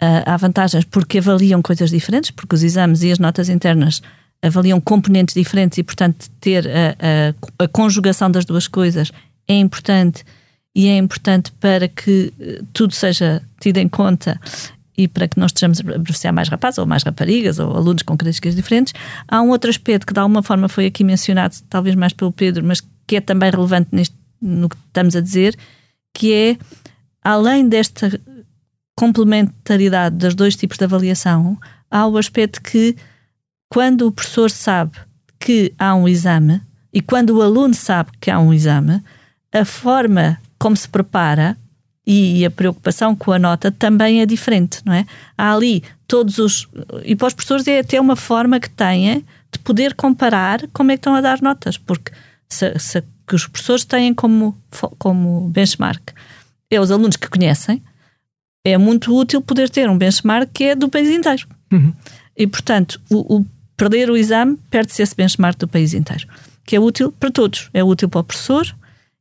há 0.00 0.36
vantagens 0.36 0.84
porque 0.84 1.18
avaliam 1.18 1.62
coisas 1.62 1.90
diferentes, 1.90 2.30
porque 2.30 2.54
os 2.54 2.62
exames 2.62 3.02
e 3.02 3.12
as 3.12 3.18
notas 3.18 3.48
internas 3.48 4.02
avaliam 4.42 4.80
componentes 4.80 5.34
diferentes 5.34 5.78
e, 5.78 5.82
portanto, 5.82 6.28
ter 6.40 6.68
a, 6.68 7.60
a, 7.60 7.64
a 7.64 7.68
conjugação 7.68 8.30
das 8.30 8.44
duas 8.44 8.68
coisas 8.68 9.10
é 9.48 9.54
importante 9.54 10.24
e 10.74 10.88
é 10.88 10.96
importante 10.96 11.52
para 11.52 11.88
que 11.88 12.32
eh, 12.38 12.60
tudo 12.72 12.92
seja 12.92 13.42
tido 13.60 13.78
em 13.78 13.88
conta 13.88 14.40
e 14.96 15.08
para 15.08 15.26
que 15.28 15.38
nós 15.38 15.50
estejamos 15.50 15.80
a 15.80 15.82
beneficiar 15.82 16.32
mais 16.32 16.48
rapazes 16.48 16.78
ou 16.78 16.86
mais 16.86 17.02
raparigas 17.02 17.58
ou 17.58 17.76
alunos 17.76 18.02
com 18.02 18.16
características 18.16 18.54
diferentes. 18.54 18.92
Há 19.26 19.40
um 19.40 19.50
outro 19.50 19.70
aspecto 19.70 20.06
que 20.06 20.12
de 20.12 20.20
alguma 20.20 20.42
forma 20.42 20.68
foi 20.68 20.86
aqui 20.86 21.04
mencionado, 21.04 21.56
talvez 21.68 21.94
mais 21.94 22.12
pelo 22.12 22.32
Pedro, 22.32 22.64
mas 22.64 22.82
que 23.06 23.16
é 23.16 23.20
também 23.20 23.50
relevante 23.50 23.88
neste, 23.92 24.14
no 24.40 24.68
que 24.68 24.76
estamos 24.76 25.16
a 25.16 25.20
dizer, 25.20 25.56
que 26.12 26.32
é 26.32 26.56
além 27.22 27.68
desta 27.68 28.20
complementaridade 28.96 30.16
dos 30.16 30.34
dois 30.34 30.56
tipos 30.56 30.78
de 30.78 30.84
avaliação, 30.84 31.58
há 31.90 32.06
o 32.06 32.16
aspecto 32.16 32.62
que, 32.62 32.96
quando 33.68 34.06
o 34.06 34.12
professor 34.12 34.50
sabe 34.50 34.92
que 35.38 35.72
há 35.78 35.94
um 35.94 36.08
exame 36.08 36.60
e 36.92 37.00
quando 37.00 37.30
o 37.30 37.42
aluno 37.42 37.74
sabe 37.74 38.10
que 38.20 38.30
há 38.30 38.38
um 38.38 38.52
exame, 38.52 39.02
a 39.52 39.64
forma 39.64 40.38
como 40.58 40.76
se 40.76 40.88
prepara 40.88 41.56
e 42.06 42.44
a 42.44 42.50
preocupação 42.50 43.16
com 43.16 43.32
a 43.32 43.38
nota 43.38 43.72
também 43.72 44.20
é 44.20 44.26
diferente, 44.26 44.80
não 44.84 44.92
é? 44.92 45.06
Há 45.36 45.54
ali 45.54 45.82
todos 46.06 46.38
os. 46.38 46.68
E 47.04 47.16
para 47.16 47.28
os 47.28 47.34
professores 47.34 47.66
é 47.66 47.80
até 47.80 48.00
uma 48.00 48.16
forma 48.16 48.60
que 48.60 48.68
têm 48.68 49.24
de 49.50 49.58
poder 49.60 49.94
comparar 49.94 50.66
como 50.72 50.90
é 50.90 50.96
que 50.96 51.00
estão 51.00 51.14
a 51.14 51.20
dar 51.20 51.40
notas, 51.40 51.78
porque 51.78 52.12
se, 52.48 52.78
se 52.78 53.02
que 53.26 53.34
os 53.34 53.46
professores 53.46 53.84
têm 53.84 54.12
como, 54.12 54.56
como 54.98 55.48
benchmark 55.48 56.12
é 56.70 56.80
os 56.80 56.90
alunos 56.90 57.16
que 57.16 57.28
conhecem, 57.28 57.82
é 58.64 58.78
muito 58.78 59.14
útil 59.14 59.42
poder 59.42 59.68
ter 59.68 59.88
um 59.90 59.98
benchmark 59.98 60.50
que 60.52 60.64
é 60.64 60.74
do 60.74 60.88
país 60.88 61.10
inteiro. 61.10 61.46
Uhum. 61.70 61.92
E, 62.36 62.46
portanto, 62.46 63.00
o, 63.10 63.36
o, 63.36 63.46
perder 63.76 64.10
o 64.10 64.16
exame 64.16 64.58
perde-se 64.70 65.02
esse 65.02 65.14
benchmark 65.14 65.58
do 65.58 65.68
país 65.68 65.92
inteiro, 65.92 66.26
que 66.64 66.74
é 66.74 66.80
útil 66.80 67.12
para 67.12 67.30
todos. 67.30 67.68
É 67.74 67.84
útil 67.84 68.08
para 68.08 68.20
o 68.20 68.24
professor 68.24 68.74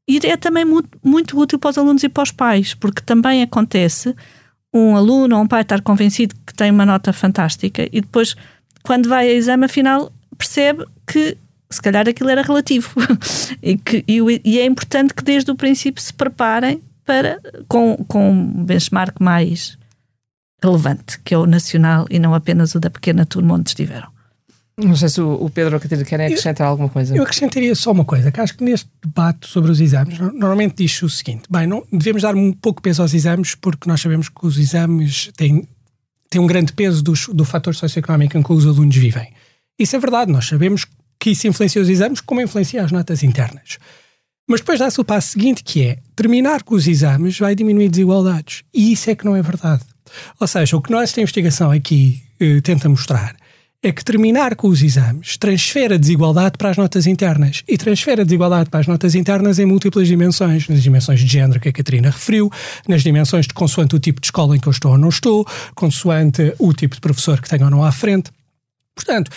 e 0.08 0.17
é 0.25 0.38
também 0.38 0.65
muito, 0.65 0.97
muito 1.03 1.39
útil 1.39 1.60
para 1.60 1.71
os 1.71 1.77
alunos 1.77 2.03
e 2.03 2.10
para 2.10 2.23
os 2.23 2.32
pais, 2.32 2.73
porque 2.73 3.01
também 3.01 3.41
acontece 3.41 4.15
um 4.73 4.95
aluno 4.95 5.36
ou 5.36 5.43
um 5.43 5.47
pai 5.47 5.62
estar 5.62 5.82
convencido 5.82 6.36
que 6.47 6.53
tem 6.53 6.71
uma 6.71 6.86
nota 6.86 7.13
fantástica 7.13 7.88
e 7.91 8.01
depois, 8.01 8.36
quando 8.82 9.08
vai 9.08 9.27
a 9.27 9.34
exame, 9.34 9.65
afinal, 9.65 10.12
percebe 10.38 10.86
que 11.06 11.38
se 11.69 11.82
calhar 11.82 12.08
aquilo 12.08 12.29
era 12.29 12.41
relativo. 12.41 12.89
e, 13.62 13.77
que, 13.77 14.03
e, 14.08 14.41
e 14.43 14.60
é 14.60 14.65
importante 14.65 15.13
que 15.13 15.23
desde 15.23 15.51
o 15.51 15.56
princípio 15.56 16.01
se 16.01 16.13
preparem 16.13 16.82
para, 17.06 17.39
com, 17.68 17.98
com 18.08 18.32
um 18.32 18.63
benchmark 18.66 19.20
mais 19.20 19.78
relevante, 20.62 21.20
que 21.20 21.34
é 21.34 21.38
o 21.38 21.46
nacional 21.46 22.06
e 22.10 22.20
não 22.20 22.34
apenas 22.34 22.74
o 22.74 22.80
da 22.80 22.89
pequena 22.89 23.26
turma 23.26 23.56
onde 23.56 23.70
estiveram. 23.70 24.13
Não 24.76 24.96
sei 24.96 25.08
se 25.08 25.22
o 25.22 25.50
Pedro 25.52 25.74
ou 25.74 25.78
a 25.78 25.80
Catarina 25.80 26.06
querem 26.06 26.26
acrescentar 26.26 26.66
eu, 26.66 26.72
alguma 26.72 26.89
coisa. 26.89 27.16
Eu 27.16 27.22
acrescentaria 27.22 27.76
só 27.76 27.92
uma 27.92 28.04
coisa, 28.04 28.32
que 28.32 28.39
acho 28.39 28.58
que 28.58 28.63
neste 28.63 28.89
debate 29.04 29.48
sobre 29.48 29.70
os 29.70 29.80
exames, 29.80 30.18
normalmente 30.18 30.78
diz 30.78 31.00
o 31.04 31.10
seguinte: 31.10 31.44
bem, 31.48 31.68
não, 31.68 31.86
devemos 31.92 32.24
dar 32.24 32.34
um 32.34 32.52
pouco 32.52 32.82
peso 32.82 33.04
aos 33.04 33.13
exames, 33.13 33.54
porque 33.54 33.88
nós 33.88 34.02
sabemos 34.02 34.30
que 34.30 34.48
os 34.48 34.58
exames 34.58 35.30
têm, 35.38 35.68
têm 36.28 36.42
um 36.42 36.48
grande 36.48 36.74
peso 36.74 37.04
do, 37.04 37.13
do 37.34 37.46
fator 37.46 37.76
socioeconómico 37.76 38.36
em 38.36 38.42
que 38.42 38.52
os 38.52 38.66
alunos 38.66 38.96
vivem. 38.96 39.32
Isso 39.78 39.96
é 39.96 40.00
verdade, 40.00 40.32
nós 40.32 40.48
sabemos 40.48 40.88
que 41.20 41.32
isso 41.32 41.48
influencia 41.48 41.82
os 41.82 41.89
exames, 41.89 42.20
como 42.20 42.42
influencia 42.42 42.84
as 42.84 42.92
notas 42.92 43.22
internas. 43.22 43.78
Mas 44.47 44.60
depois 44.60 44.79
dá-se 44.79 44.99
o 44.99 45.06
passo 45.06 45.29
seguinte, 45.29 45.63
que 45.63 45.84
é 45.84 45.97
terminar 46.15 46.63
com 46.63 46.75
os 46.75 46.88
exames 46.88 47.39
vai 47.39 47.56
diminuir 47.56 47.89
desigualdades. 47.89 48.63
E 48.73 48.91
isso 48.91 49.10
é 49.10 49.15
que 49.15 49.25
não 49.25 49.36
é 49.36 49.41
verdade. 49.41 49.84
Ou 50.39 50.47
seja, 50.47 50.75
o 50.75 50.82
que 50.82 50.91
nossa 50.91 51.19
investigação 51.21 51.71
aqui 51.71 52.21
eh, 52.39 52.62
tenta 52.62 52.89
mostrar 52.89 53.36
é 53.82 53.91
que 53.91 54.03
terminar 54.03 54.56
com 54.56 54.69
os 54.69 54.82
exames 54.82 55.36
transfere 55.36 55.95
a 55.95 55.97
desigualdade 55.97 56.58
para 56.58 56.69
as 56.69 56.77
notas 56.77 57.06
internas. 57.06 57.63
E 57.67 57.77
transfere 57.77 58.21
a 58.21 58.23
desigualdade 58.23 58.69
para 58.69 58.79
as 58.79 58.88
notas 58.88 59.13
internas 59.13 59.60
em 59.60 59.65
múltiplas 59.65 60.08
dimensões. 60.08 60.69
Nas 60.69 60.82
dimensões 60.82 61.19
de 61.19 61.27
género 61.27 61.60
que 61.60 61.67
a 61.67 61.73
Catarina 61.73 62.10
referiu, 62.10 62.49
nas 62.88 63.03
dimensões 63.03 63.45
de 63.45 63.53
consoante 63.53 63.95
o 63.95 63.99
tipo 63.99 64.21
de 64.21 64.27
escola 64.27 64.56
em 64.56 64.60
que 64.60 64.67
eu 64.67 64.71
estou 64.71 64.91
ou 64.93 64.97
não 64.97 65.10
estou, 65.10 65.45
consoante 65.75 66.53
o 66.60 66.73
tipo 66.73 66.95
de 66.95 67.01
professor 67.01 67.41
que 67.41 67.49
tenho 67.49 67.65
ou 67.65 67.69
não 67.69 67.84
à 67.84 67.91
frente. 67.91 68.32
Portanto, 68.95 69.29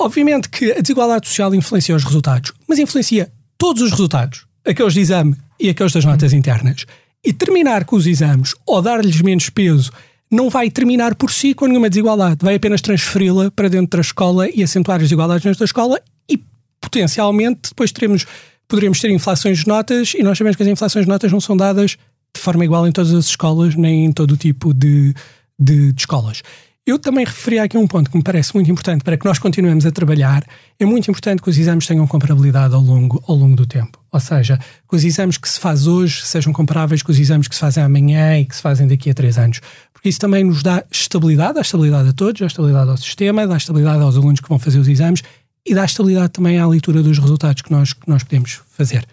obviamente 0.00 0.48
que 0.48 0.72
a 0.72 0.80
desigualdade 0.80 1.28
social 1.28 1.54
influencia 1.54 1.94
os 1.94 2.02
resultados, 2.02 2.52
mas 2.66 2.80
influencia 2.80 3.30
todos 3.58 3.82
os 3.82 3.90
resultados, 3.90 4.46
aqueles 4.64 4.94
de 4.94 5.00
exame 5.00 5.36
e 5.58 5.68
aqueles 5.68 5.92
das 5.92 6.04
notas 6.04 6.32
internas, 6.32 6.86
e 7.24 7.32
terminar 7.32 7.84
com 7.84 7.96
os 7.96 8.06
exames 8.06 8.54
ou 8.64 8.80
dar-lhes 8.80 9.20
menos 9.20 9.50
peso 9.50 9.90
não 10.30 10.50
vai 10.50 10.70
terminar 10.70 11.14
por 11.14 11.30
si 11.30 11.54
com 11.54 11.66
nenhuma 11.66 11.88
desigualdade, 11.88 12.38
vai 12.42 12.56
apenas 12.56 12.80
transferi-la 12.80 13.50
para 13.50 13.68
dentro 13.68 13.98
da 13.98 14.00
escola 14.00 14.48
e 14.50 14.62
acentuar 14.62 14.96
as 14.96 15.04
desigualdades 15.04 15.44
dentro 15.44 15.58
da 15.58 15.64
escola 15.64 16.00
e 16.28 16.40
potencialmente 16.80 17.70
depois 17.70 17.92
teremos, 17.92 18.26
poderíamos 18.66 19.00
ter 19.00 19.10
inflações 19.10 19.58
de 19.58 19.68
notas 19.68 20.14
e 20.14 20.22
nós 20.22 20.36
sabemos 20.36 20.56
que 20.56 20.62
as 20.62 20.68
inflações 20.68 21.04
de 21.04 21.08
notas 21.08 21.30
não 21.30 21.40
são 21.40 21.56
dadas 21.56 21.96
de 22.34 22.40
forma 22.40 22.64
igual 22.64 22.86
em 22.86 22.92
todas 22.92 23.14
as 23.14 23.26
escolas 23.26 23.74
nem 23.74 24.04
em 24.04 24.12
todo 24.12 24.32
o 24.32 24.36
tipo 24.36 24.74
de, 24.74 25.14
de, 25.58 25.92
de 25.92 26.00
escolas. 26.00 26.42
Eu 26.86 27.00
também 27.00 27.24
referia 27.24 27.64
aqui 27.64 27.76
um 27.76 27.84
ponto 27.84 28.08
que 28.08 28.16
me 28.16 28.22
parece 28.22 28.54
muito 28.54 28.70
importante 28.70 29.02
para 29.02 29.16
que 29.16 29.24
nós 29.24 29.40
continuemos 29.40 29.84
a 29.84 29.90
trabalhar. 29.90 30.44
É 30.78 30.84
muito 30.84 31.10
importante 31.10 31.42
que 31.42 31.50
os 31.50 31.58
exames 31.58 31.84
tenham 31.84 32.06
comparabilidade 32.06 32.72
ao 32.76 32.80
longo, 32.80 33.20
ao 33.26 33.34
longo 33.34 33.56
do 33.56 33.66
tempo. 33.66 33.98
Ou 34.12 34.20
seja, 34.20 34.56
que 34.88 34.94
os 34.94 35.02
exames 35.02 35.36
que 35.36 35.48
se 35.48 35.58
faz 35.58 35.88
hoje 35.88 36.24
sejam 36.24 36.52
comparáveis 36.52 37.02
com 37.02 37.10
os 37.10 37.18
exames 37.18 37.48
que 37.48 37.56
se 37.56 37.60
fazem 37.60 37.82
amanhã 37.82 38.38
e 38.38 38.44
que 38.44 38.54
se 38.54 38.62
fazem 38.62 38.86
daqui 38.86 39.10
a 39.10 39.14
três 39.14 39.36
anos. 39.36 39.60
Porque 39.92 40.08
isso 40.08 40.20
também 40.20 40.44
nos 40.44 40.62
dá 40.62 40.84
estabilidade, 40.88 41.54
dá 41.54 41.60
estabilidade 41.60 42.08
a 42.08 42.12
todos, 42.12 42.40
dá 42.40 42.46
estabilidade 42.46 42.90
ao 42.90 42.96
sistema, 42.96 43.48
dá 43.48 43.56
estabilidade 43.56 44.02
aos 44.04 44.16
alunos 44.16 44.38
que 44.38 44.48
vão 44.48 44.60
fazer 44.60 44.78
os 44.78 44.86
exames 44.86 45.24
e 45.66 45.74
dá 45.74 45.84
estabilidade 45.84 46.34
também 46.34 46.56
à 46.56 46.68
leitura 46.68 47.02
dos 47.02 47.18
resultados 47.18 47.62
que 47.62 47.72
nós, 47.72 47.94
que 47.94 48.08
nós 48.08 48.22
podemos 48.22 48.60
fazer. 48.70 49.04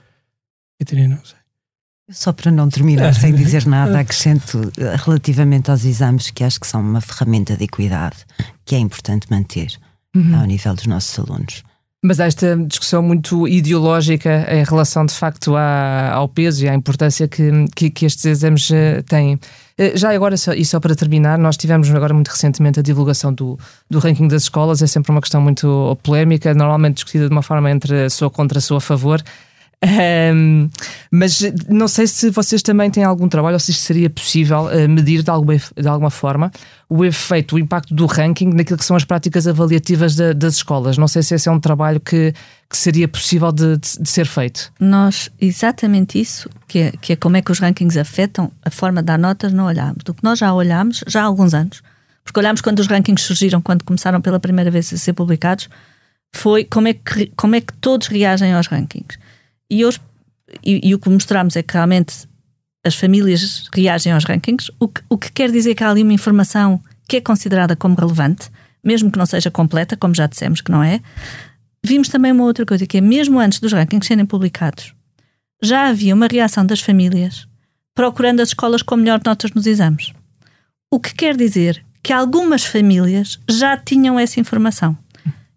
Catarina, 0.77 1.15
não 1.15 1.25
sei. 1.25 1.42
Só 2.09 2.33
para 2.33 2.51
não 2.51 2.69
terminar 2.69 3.13
sem 3.13 3.33
dizer 3.35 3.65
nada, 3.65 3.99
acrescento 3.99 4.71
eh, 4.77 4.95
relativamente 4.97 5.71
aos 5.71 5.85
exames 5.85 6.29
que 6.29 6.43
acho 6.43 6.59
que 6.59 6.67
são 6.67 6.81
uma 6.81 7.01
ferramenta 7.01 7.55
de 7.55 7.63
equidade 7.63 8.17
que 8.65 8.75
é 8.75 8.79
importante 8.79 9.27
manter 9.29 9.69
uhum. 10.15 10.39
ao 10.39 10.45
nível 10.45 10.73
dos 10.73 10.85
nossos 10.85 11.17
alunos. 11.17 11.63
Mas 12.05 12.19
há 12.19 12.25
esta 12.25 12.57
discussão 12.57 13.01
muito 13.01 13.47
ideológica 13.47 14.45
em 14.53 14.61
relação, 14.65 15.05
de 15.05 15.13
facto, 15.13 15.55
à, 15.55 16.11
ao 16.11 16.27
peso 16.27 16.65
e 16.65 16.67
à 16.67 16.75
importância 16.75 17.29
que, 17.29 17.49
que, 17.73 17.89
que 17.89 18.05
estes 18.05 18.25
exames 18.25 18.69
eh, 18.71 19.01
têm. 19.03 19.39
Eh, 19.77 19.95
já 19.95 20.13
agora, 20.13 20.35
só, 20.35 20.51
e 20.51 20.65
só 20.65 20.81
para 20.81 20.97
terminar, 20.97 21.39
nós 21.39 21.55
tivemos 21.55 21.89
agora 21.89 22.13
muito 22.13 22.27
recentemente 22.27 22.77
a 22.77 22.83
divulgação 22.83 23.33
do, 23.33 23.57
do 23.89 23.99
ranking 23.99 24.27
das 24.27 24.43
escolas, 24.43 24.81
é 24.81 24.87
sempre 24.87 25.13
uma 25.13 25.21
questão 25.21 25.39
muito 25.39 25.97
polémica, 26.03 26.53
normalmente 26.53 26.95
discutida 26.95 27.29
de 27.29 27.31
uma 27.31 27.41
forma 27.41 27.71
entre 27.71 28.09
sou 28.09 28.29
contra, 28.29 28.59
sou 28.59 28.75
a 28.75 28.81
favor. 28.81 29.23
Um, 29.83 30.69
mas 31.11 31.41
não 31.67 31.89
sei 31.89 32.07
se 32.07 32.29
vocês 32.29 32.61
também 32.61 32.89
têm 32.89 33.03
algum 33.03 33.27
trabalho 33.27 33.55
ou 33.55 33.59
se 33.59 33.73
seria 33.73 34.09
possível 34.09 34.67
uh, 34.67 34.87
medir 34.87 35.21
de 35.21 35.29
alguma, 35.29 35.57
de 35.57 35.87
alguma 35.87 36.09
forma 36.09 36.51
o 36.89 37.03
efeito, 37.03 37.55
o 37.55 37.59
impacto 37.59 37.93
do 37.93 38.05
ranking 38.05 38.49
naquilo 38.53 38.77
que 38.77 38.85
são 38.85 38.95
as 38.95 39.03
práticas 39.03 39.45
avaliativas 39.47 40.15
de, 40.15 40.33
das 40.33 40.55
escolas. 40.55 40.97
Não 40.97 41.07
sei 41.07 41.21
se 41.23 41.35
esse 41.35 41.49
é 41.49 41.51
um 41.51 41.59
trabalho 41.59 41.99
que, 41.99 42.33
que 42.69 42.77
seria 42.77 43.07
possível 43.07 43.51
de, 43.51 43.77
de, 43.77 44.09
ser 44.09 44.25
feito. 44.25 44.71
Nós, 44.79 45.29
exatamente 45.41 46.19
isso, 46.19 46.49
que 46.67 46.79
é, 46.79 46.91
que 46.91 47.13
é 47.13 47.15
como 47.15 47.35
é 47.35 47.41
que 47.41 47.51
os 47.51 47.59
rankings 47.59 47.99
afetam 47.99 48.51
a 48.63 48.69
forma 48.69 49.01
de 49.01 49.07
dar 49.07 49.17
notas, 49.17 49.51
não 49.51 49.65
olhámos. 49.65 50.03
Do 50.05 50.13
que 50.13 50.23
nós 50.23 50.39
já 50.39 50.53
olhámos 50.53 51.03
já 51.07 51.23
há 51.23 51.25
alguns 51.25 51.53
anos, 51.53 51.81
porque 52.23 52.39
olhámos 52.39 52.61
quando 52.61 52.79
os 52.79 52.87
rankings 52.87 53.25
surgiram, 53.25 53.61
quando 53.61 53.83
começaram 53.83 54.21
pela 54.21 54.39
primeira 54.39 54.71
vez 54.71 54.93
a 54.93 54.97
ser 54.97 55.13
publicados, 55.13 55.67
foi 56.31 56.63
como 56.63 56.87
é 56.87 56.93
que, 56.93 57.31
como 57.35 57.55
é 57.55 57.61
que 57.61 57.73
todos 57.73 58.07
reagem 58.07 58.53
aos 58.53 58.67
rankings. 58.67 59.17
E, 59.73 59.83
hoje, 59.83 59.99
e, 60.63 60.89
e 60.89 60.93
o 60.93 60.99
que 60.99 61.09
mostramos 61.09 61.55
é 61.55 61.63
que 61.63 61.73
realmente 61.73 62.27
as 62.86 62.93
famílias 62.93 63.67
reagem 63.73 64.13
aos 64.13 64.23
rankings, 64.23 64.71
o 64.79 64.88
que, 64.88 65.01
o 65.09 65.17
que 65.17 65.31
quer 65.31 65.51
dizer 65.51 65.73
que 65.73 65.83
há 65.83 65.89
ali 65.89 66.03
uma 66.03 66.13
informação 66.13 66.79
que 67.07 67.17
é 67.17 67.21
considerada 67.21 67.75
como 67.75 67.95
relevante, 67.95 68.51
mesmo 68.83 69.09
que 69.09 69.17
não 69.17 69.25
seja 69.25 69.49
completa, 69.49 69.97
como 69.97 70.13
já 70.13 70.27
dissemos 70.27 70.62
que 70.62 70.71
não 70.71 70.83
é. 70.83 71.01
Vimos 71.83 72.07
também 72.07 72.31
uma 72.31 72.43
outra 72.43 72.67
coisa, 72.67 72.86
que 72.86 72.97
é 72.97 73.01
mesmo 73.01 73.39
antes 73.39 73.59
dos 73.59 73.73
rankings 73.73 74.05
serem 74.05 74.27
publicados, 74.27 74.93
já 75.59 75.88
havia 75.88 76.13
uma 76.13 76.27
reação 76.27 76.63
das 76.63 76.79
famílias 76.79 77.47
procurando 77.95 78.41
as 78.41 78.49
escolas 78.49 78.83
com 78.83 78.95
melhor 78.95 79.21
notas 79.25 79.51
nos 79.51 79.65
exames. 79.65 80.13
O 80.91 80.99
que 80.99 81.15
quer 81.15 81.36
dizer 81.36 81.83
que 82.03 82.13
algumas 82.13 82.63
famílias 82.63 83.39
já 83.49 83.75
tinham 83.75 84.19
essa 84.19 84.39
informação. 84.39 84.95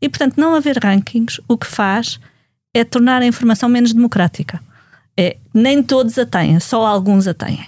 E, 0.00 0.08
portanto, 0.08 0.38
não 0.38 0.54
haver 0.54 0.78
rankings, 0.82 1.40
o 1.48 1.58
que 1.58 1.66
faz 1.66 2.18
é 2.78 2.84
tornar 2.84 3.22
a 3.22 3.26
informação 3.26 3.68
menos 3.68 3.92
democrática. 3.92 4.60
É, 5.16 5.36
nem 5.54 5.82
todos 5.82 6.18
a 6.18 6.26
têm, 6.26 6.60
só 6.60 6.86
alguns 6.86 7.26
a 7.26 7.32
têm. 7.32 7.64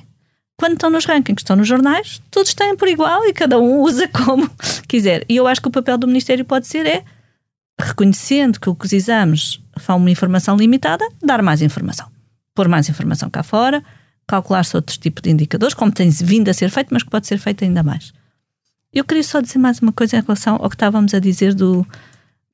Quando 0.57 0.73
estão 0.73 0.91
nos 0.91 1.07
rankings, 1.07 1.41
estão 1.41 1.57
nos 1.57 1.67
jornais, 1.67 2.21
todos 2.31 2.53
têm 2.53 2.77
por 2.77 2.89
igual 2.89 3.25
e 3.25 3.33
cada 3.33 3.59
um 3.59 3.81
usa 3.83 4.07
como 4.09 4.51
quiser. 4.87 5.25
E 5.29 5.37
eu 5.37 5.47
acho 5.47 5.63
que 5.63 5.69
o 5.69 5.71
papel 5.71 5.97
do 5.97 6.07
Ministério 6.07 6.45
pode 6.45 6.67
ser 6.67 6.85
é, 6.85 7.05
reconhecendo 7.81 8.61
que 8.61 8.69
os 8.69 8.93
exames 8.93 9.61
são 9.79 9.97
uma 9.97 10.11
informação 10.11 10.57
limitada, 10.57 11.09
dar 11.23 11.43
mais 11.43 11.63
informação. 11.63 12.09
Pôr 12.55 12.69
mais 12.69 12.89
informação 12.89 13.31
cá 13.31 13.43
fora, 13.43 13.83
calcular-se 14.27 14.77
outros 14.77 14.99
tipos 14.99 15.23
de 15.23 15.31
indicadores, 15.31 15.75
como 15.75 15.93
tem 15.93 16.11
vindo 16.11 16.49
a 16.49 16.55
ser 16.55 16.71
feito, 16.71 16.89
mas 16.91 17.03
que 17.03 17.11
pode 17.11 17.27
ser 17.27 17.39
feito 17.39 17.65
ainda 17.65 17.83
mais. 17.83 18.13
Eu 18.93 19.05
queria 19.05 19.23
só 19.23 19.41
dizer 19.41 19.59
mais 19.59 19.79
uma 19.79 19.93
coisa 19.93 20.17
em 20.17 20.21
relação 20.21 20.57
ao 20.57 20.69
que 20.69 20.75
estávamos 20.75 21.15
a 21.15 21.19
dizer 21.19 21.55
do, 21.55 21.87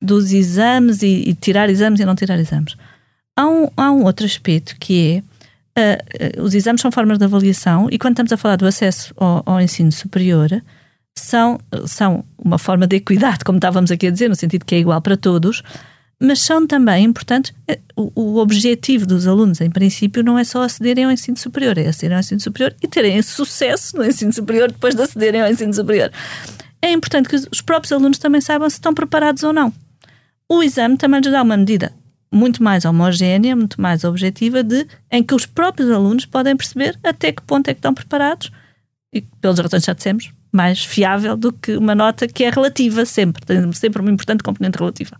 dos 0.05 0.31
exames 0.31 1.01
e, 1.01 1.29
e, 1.29 1.33
tirar 1.33 1.69
exames 1.69 1.99
e 1.99 2.05
não 2.05 2.15
tirar 2.15 2.39
exames. 2.39 2.75
Há 3.35 3.47
um, 3.47 3.69
há 3.75 3.91
um 3.91 4.03
outro 4.03 4.25
aspecto 4.25 4.75
que 4.79 5.23
é 5.75 5.99
uh, 6.37 6.39
uh, 6.39 6.43
os 6.43 6.53
exames 6.53 6.81
são 6.81 6.91
formas 6.91 7.17
de 7.17 7.25
avaliação 7.25 7.89
e 7.91 7.97
quando 7.97 8.13
estamos 8.13 8.31
a 8.31 8.37
falar 8.37 8.55
do 8.55 8.65
acesso 8.65 9.13
ao, 9.17 9.43
ao, 9.45 9.59
ensino 9.59 9.91
superior 9.91 10.61
são, 11.17 11.59
são 11.85 12.23
uma 12.37 12.57
forma 12.57 12.87
de 12.87 12.97
equidade, 12.97 13.43
como 13.43 13.57
estávamos 13.57 13.91
aqui 13.91 14.07
a 14.07 14.11
dizer, 14.11 14.29
no 14.29 14.35
sentido 14.35 14.65
que 14.65 14.75
é 14.75 14.79
igual 14.79 15.01
para 15.01 15.17
todos, 15.17 15.63
mas 16.21 16.39
são 16.39 16.65
também 16.65 17.05
importantes. 17.05 17.53
O, 17.95 18.11
o 18.15 18.37
objetivo 18.37 19.05
dos 19.05 19.27
alunos, 19.27 19.61
em 19.61 19.69
princípio, 19.69 20.23
não 20.23 20.39
é 20.39 20.43
só 20.43 20.63
acederem 20.63 21.05
ao 21.05 21.11
ensino 21.11 21.37
superior, 21.37 21.77
é 21.77 21.87
acederem 21.87 22.15
ao 22.15 22.19
ensino 22.19 22.39
superior 22.39 22.75
e 22.81 22.87
terem 22.87 23.21
sucesso 23.21 23.97
no 23.97 24.05
ensino 24.05 24.31
superior 24.31 24.71
depois 24.71 24.95
de 24.95 25.01
acederem 25.01 25.41
ao 25.41 25.49
ensino 25.49 25.73
superior. 25.73 26.11
É 26.81 26.91
importante 26.91 27.27
que 27.27 27.35
os 27.35 27.61
próprios 27.61 27.91
alunos 27.91 28.17
também 28.17 28.39
saibam 28.41 28.69
se 28.69 28.75
estão 28.75 28.93
preparados 28.93 29.43
ou 29.43 29.51
não. 29.51 29.73
O 30.49 30.61
exame 30.61 30.97
também 30.97 31.21
lhes 31.21 31.31
dá 31.31 31.41
uma 31.41 31.57
medida 31.57 31.93
muito 32.31 32.61
mais 32.61 32.85
homogénea, 32.85 33.55
muito 33.55 33.81
mais 33.81 34.03
objetiva, 34.03 34.61
de, 34.61 34.85
em 35.11 35.23
que 35.23 35.33
os 35.33 35.45
próprios 35.45 35.89
alunos 35.89 36.25
podem 36.25 36.55
perceber 36.55 36.97
até 37.03 37.31
que 37.31 37.41
ponto 37.41 37.69
é 37.69 37.73
que 37.73 37.79
estão 37.79 37.93
preparados 37.93 38.51
e, 39.13 39.21
pelas 39.21 39.57
razões 39.57 39.83
que 39.83 39.87
já 39.87 39.93
dissemos, 39.93 40.31
mais 40.51 40.83
fiável 40.83 41.37
do 41.37 41.53
que 41.53 41.77
uma 41.77 41.95
nota 41.95 42.27
que 42.27 42.43
é 42.43 42.49
relativa 42.49 43.05
sempre. 43.05 43.45
Tem 43.45 43.71
sempre 43.71 44.01
uma 44.01 44.11
importante 44.11 44.43
componente 44.43 44.77
relativa. 44.77 45.17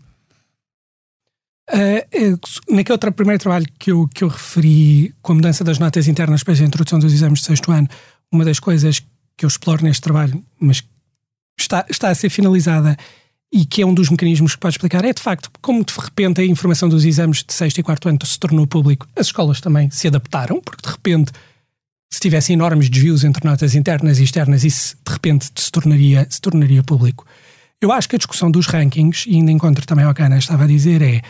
Uh, 1.68 2.38
naquele 2.70 2.92
outro 2.92 3.12
primeiro 3.12 3.42
trabalho 3.42 3.66
que 3.78 3.90
eu, 3.90 4.06
que 4.08 4.22
eu 4.22 4.28
referi, 4.28 5.14
com 5.20 5.32
a 5.32 5.34
mudança 5.34 5.64
das 5.64 5.78
notas 5.78 6.06
internas 6.06 6.44
para 6.44 6.54
a 6.54 6.58
introdução 6.58 6.98
dos 6.98 7.12
exames 7.12 7.40
de 7.40 7.46
sexto 7.46 7.72
ano, 7.72 7.88
uma 8.30 8.44
das 8.44 8.60
coisas 8.60 9.00
que 9.36 9.44
eu 9.44 9.48
exploro 9.48 9.82
neste 9.82 10.02
trabalho, 10.02 10.42
mas 10.60 10.82
está, 11.58 11.84
está 11.90 12.08
a 12.08 12.14
ser 12.14 12.30
finalizada, 12.30 12.96
e 13.52 13.64
que 13.64 13.82
é 13.82 13.86
um 13.86 13.94
dos 13.94 14.10
mecanismos 14.10 14.54
que 14.54 14.60
pode 14.60 14.74
explicar, 14.74 15.04
é 15.04 15.12
de 15.12 15.22
facto 15.22 15.50
como 15.60 15.84
de 15.84 15.92
repente 15.94 16.40
a 16.40 16.44
informação 16.44 16.88
dos 16.88 17.04
exames 17.04 17.44
de 17.44 17.52
sexto 17.52 17.78
e 17.78 17.82
quarto 17.82 18.08
ano 18.08 18.18
se 18.24 18.38
tornou 18.38 18.66
público. 18.66 19.06
As 19.16 19.26
escolas 19.26 19.60
também 19.60 19.90
se 19.90 20.08
adaptaram, 20.08 20.60
porque 20.60 20.82
de 20.82 20.92
repente, 20.92 21.32
se 22.12 22.20
tivessem 22.20 22.54
enormes 22.54 22.88
desvios 22.88 23.24
entre 23.24 23.46
notas 23.46 23.74
internas 23.74 24.18
e 24.18 24.24
externas, 24.24 24.64
isso 24.64 24.96
de 25.04 25.12
repente 25.12 25.50
se 25.54 25.70
tornaria, 25.70 26.26
se 26.28 26.40
tornaria 26.40 26.82
público. 26.82 27.24
Eu 27.80 27.92
acho 27.92 28.08
que 28.08 28.16
a 28.16 28.18
discussão 28.18 28.50
dos 28.50 28.66
rankings, 28.66 29.28
e 29.28 29.36
ainda 29.36 29.52
encontro 29.52 29.86
também 29.86 30.04
ao 30.04 30.14
que 30.14 30.22
a 30.22 30.26
Ana 30.26 30.38
estava 30.38 30.64
a 30.64 30.66
dizer, 30.66 31.02
é 31.02 31.22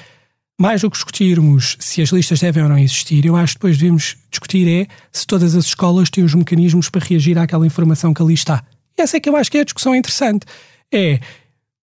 mais 0.58 0.80
do 0.80 0.90
que 0.90 0.96
discutirmos 0.96 1.76
se 1.78 2.00
as 2.00 2.08
listas 2.10 2.40
devem 2.40 2.62
ou 2.62 2.68
não 2.68 2.78
existir, 2.78 3.26
eu 3.26 3.36
acho 3.36 3.54
que 3.54 3.58
depois 3.58 3.76
devemos 3.76 4.16
discutir 4.30 4.66
é 4.66 4.86
se 5.12 5.26
todas 5.26 5.54
as 5.54 5.66
escolas 5.66 6.08
têm 6.08 6.24
os 6.24 6.34
mecanismos 6.34 6.88
para 6.88 7.04
reagir 7.04 7.38
àquela 7.38 7.66
informação 7.66 8.14
que 8.14 8.22
ali 8.22 8.34
está. 8.34 8.64
E 8.96 9.02
essa 9.02 9.18
é 9.18 9.20
que 9.20 9.28
eu 9.28 9.36
acho 9.36 9.50
que 9.50 9.58
é 9.58 9.60
a 9.60 9.64
discussão 9.64 9.94
interessante. 9.94 10.46
É 10.90 11.20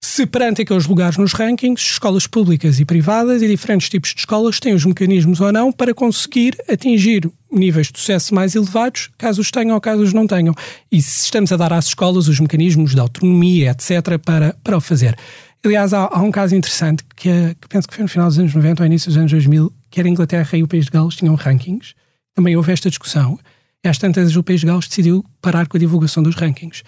se 0.05 0.25
perante 0.25 0.61
aqueles 0.61 0.85
lugares 0.85 1.15
nos 1.17 1.31
rankings, 1.31 1.81
escolas 1.81 2.27
públicas 2.27 2.77
e 2.77 2.83
privadas 2.83 3.41
e 3.41 3.47
diferentes 3.47 3.87
tipos 3.87 4.13
de 4.13 4.19
escolas 4.19 4.59
têm 4.59 4.73
os 4.73 4.83
mecanismos 4.83 5.39
ou 5.39 5.49
não 5.49 5.71
para 5.71 5.93
conseguir 5.93 6.57
atingir 6.69 7.31
níveis 7.49 7.89
de 7.89 7.99
sucesso 7.99 8.35
mais 8.35 8.53
elevados, 8.53 9.09
caso 9.17 9.39
os 9.39 9.49
tenham 9.49 9.73
ou 9.73 9.79
caso 9.79 10.03
os 10.03 10.11
não 10.11 10.27
tenham. 10.27 10.53
E 10.91 11.01
se 11.01 11.23
estamos 11.23 11.53
a 11.53 11.57
dar 11.57 11.71
às 11.71 11.85
escolas 11.85 12.27
os 12.27 12.37
mecanismos 12.37 12.93
de 12.93 12.99
autonomia, 12.99 13.71
etc., 13.71 14.19
para, 14.19 14.53
para 14.61 14.75
o 14.75 14.81
fazer. 14.81 15.17
Aliás, 15.63 15.93
há, 15.93 16.09
há 16.11 16.21
um 16.21 16.31
caso 16.31 16.53
interessante 16.53 17.01
que, 17.15 17.29
é, 17.29 17.55
que 17.59 17.69
penso 17.69 17.87
que 17.87 17.95
foi 17.95 18.03
no 18.03 18.09
final 18.09 18.27
dos 18.27 18.37
anos 18.37 18.53
90 18.53 18.83
ou 18.83 18.85
início 18.85 19.07
dos 19.07 19.17
anos 19.17 19.31
2000, 19.31 19.71
que 19.89 20.01
era 20.01 20.09
a 20.09 20.11
Inglaterra 20.11 20.57
e 20.57 20.63
o 20.63 20.67
País 20.67 20.83
de 20.83 20.91
Gales 20.91 21.15
tinham 21.15 21.33
rankings. 21.35 21.95
Também 22.35 22.57
houve 22.57 22.73
esta 22.73 22.89
discussão. 22.89 23.39
E 23.81 23.87
às 23.87 23.97
tantas, 23.97 24.35
o 24.35 24.43
País 24.43 24.59
de 24.59 24.65
Gales 24.67 24.85
decidiu 24.85 25.23
parar 25.41 25.65
com 25.65 25.77
a 25.77 25.79
divulgação 25.79 26.21
dos 26.21 26.35
rankings 26.35 26.83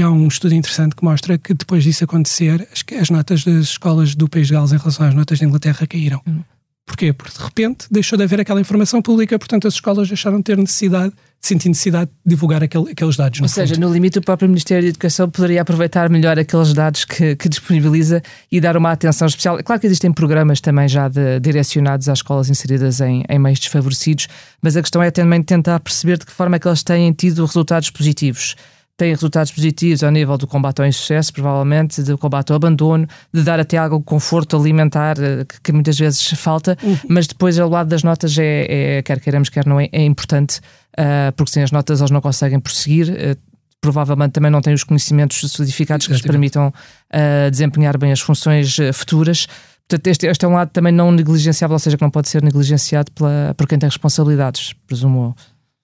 é 0.00 0.08
um 0.08 0.28
estudo 0.28 0.54
interessante 0.54 0.94
que 0.94 1.04
mostra 1.04 1.36
que 1.36 1.52
depois 1.52 1.82
disso 1.82 2.04
acontecer, 2.04 2.66
as, 2.72 2.84
as 3.00 3.10
notas 3.10 3.44
das 3.44 3.64
escolas 3.64 4.14
do 4.14 4.28
País 4.28 4.46
de 4.46 4.52
Gales 4.52 4.72
em 4.72 4.76
relação 4.76 5.06
às 5.06 5.14
notas 5.14 5.38
da 5.38 5.46
Inglaterra 5.46 5.86
caíram. 5.86 6.20
Uhum. 6.26 6.42
Porquê? 6.86 7.12
Porque 7.12 7.36
de 7.36 7.44
repente 7.44 7.86
deixou 7.90 8.16
de 8.16 8.24
haver 8.24 8.40
aquela 8.40 8.60
informação 8.60 9.02
pública, 9.02 9.38
portanto 9.38 9.68
as 9.68 9.74
escolas 9.74 10.08
deixaram 10.08 10.38
de 10.38 10.44
ter 10.44 10.56
necessidade, 10.56 11.12
sentir 11.38 11.68
necessidade 11.68 12.10
de 12.24 12.30
divulgar 12.30 12.62
aquele, 12.62 12.92
aqueles 12.92 13.14
dados. 13.14 13.40
Ou 13.42 13.48
seja, 13.48 13.76
no 13.76 13.92
limite 13.92 14.18
o 14.18 14.22
próprio 14.22 14.48
Ministério 14.48 14.84
da 14.84 14.88
Educação 14.88 15.28
poderia 15.28 15.60
aproveitar 15.60 16.08
melhor 16.08 16.38
aqueles 16.38 16.72
dados 16.72 17.04
que, 17.04 17.36
que, 17.36 17.48
disponibiliza 17.48 18.22
e 18.50 18.58
dar 18.58 18.74
uma 18.74 18.90
atenção 18.90 19.26
especial. 19.26 19.62
Claro 19.62 19.80
que 19.80 19.86
existem 19.86 20.10
programas 20.10 20.62
também 20.62 20.88
já 20.88 21.08
de, 21.08 21.38
direcionados 21.40 22.08
às 22.08 22.20
escolas 22.20 22.48
inseridas 22.48 23.02
em, 23.02 23.22
em 23.28 23.38
meios 23.38 23.58
desfavorecidos, 23.58 24.26
mas 24.62 24.74
a 24.74 24.80
questão 24.80 25.02
é 25.02 25.10
também 25.10 25.42
tentar 25.42 25.80
perceber 25.80 26.16
de 26.16 26.24
que 26.24 26.32
forma 26.32 26.56
é 26.56 26.58
que 26.58 26.66
eles 26.66 26.82
têm 26.82 27.12
tido 27.12 27.44
resultados 27.44 27.90
positivos 27.90 28.56
têm 28.98 29.14
resultados 29.14 29.52
positivos 29.52 30.02
ao 30.02 30.10
nível 30.10 30.36
do 30.36 30.46
combate 30.46 30.80
ao 30.80 30.86
insucesso, 30.86 31.32
provavelmente, 31.32 32.02
do 32.02 32.18
combate 32.18 32.50
ao 32.50 32.56
abandono, 32.56 33.06
de 33.32 33.42
dar 33.42 33.60
até 33.60 33.78
algo 33.78 34.02
conforto 34.02 34.56
alimentar 34.56 35.16
eh, 35.20 35.44
que, 35.44 35.60
que 35.62 35.72
muitas 35.72 35.96
vezes 35.96 36.32
falta, 36.32 36.76
uhum. 36.82 36.98
mas 37.08 37.28
depois 37.28 37.58
ao 37.60 37.70
lado 37.70 37.88
das 37.88 38.02
notas 38.02 38.36
é, 38.36 38.96
é 38.98 39.02
quer 39.02 39.20
queiramos, 39.20 39.48
quer 39.48 39.64
não 39.64 39.78
é, 39.78 39.88
é 39.92 40.04
importante, 40.04 40.58
uh, 40.98 41.32
porque 41.36 41.52
sem 41.52 41.62
as 41.62 41.70
notas 41.70 42.00
eles 42.00 42.10
não 42.10 42.20
conseguem 42.20 42.58
prosseguir. 42.58 43.08
Uh, 43.08 43.48
provavelmente 43.80 44.32
também 44.32 44.50
não 44.50 44.60
têm 44.60 44.74
os 44.74 44.82
conhecimentos 44.82 45.38
solidificados 45.52 46.08
que 46.08 46.12
lhes 46.12 46.20
permitam 46.20 46.66
uh, 46.66 47.50
desempenhar 47.52 47.96
bem 47.96 48.10
as 48.10 48.18
funções 48.18 48.76
futuras. 48.92 49.46
Portanto, 49.88 50.08
este, 50.08 50.26
este, 50.26 50.44
é 50.44 50.48
um 50.48 50.54
lado 50.54 50.70
também 50.70 50.92
não 50.92 51.12
negligenciável, 51.12 51.74
ou 51.74 51.78
seja, 51.78 51.96
que 51.96 52.02
não 52.02 52.10
pode 52.10 52.28
ser 52.28 52.42
negligenciado 52.42 53.12
pela, 53.12 53.54
por 53.56 53.68
quem 53.68 53.78
tem 53.78 53.88
responsabilidades, 53.88 54.74
presumo 54.88 55.36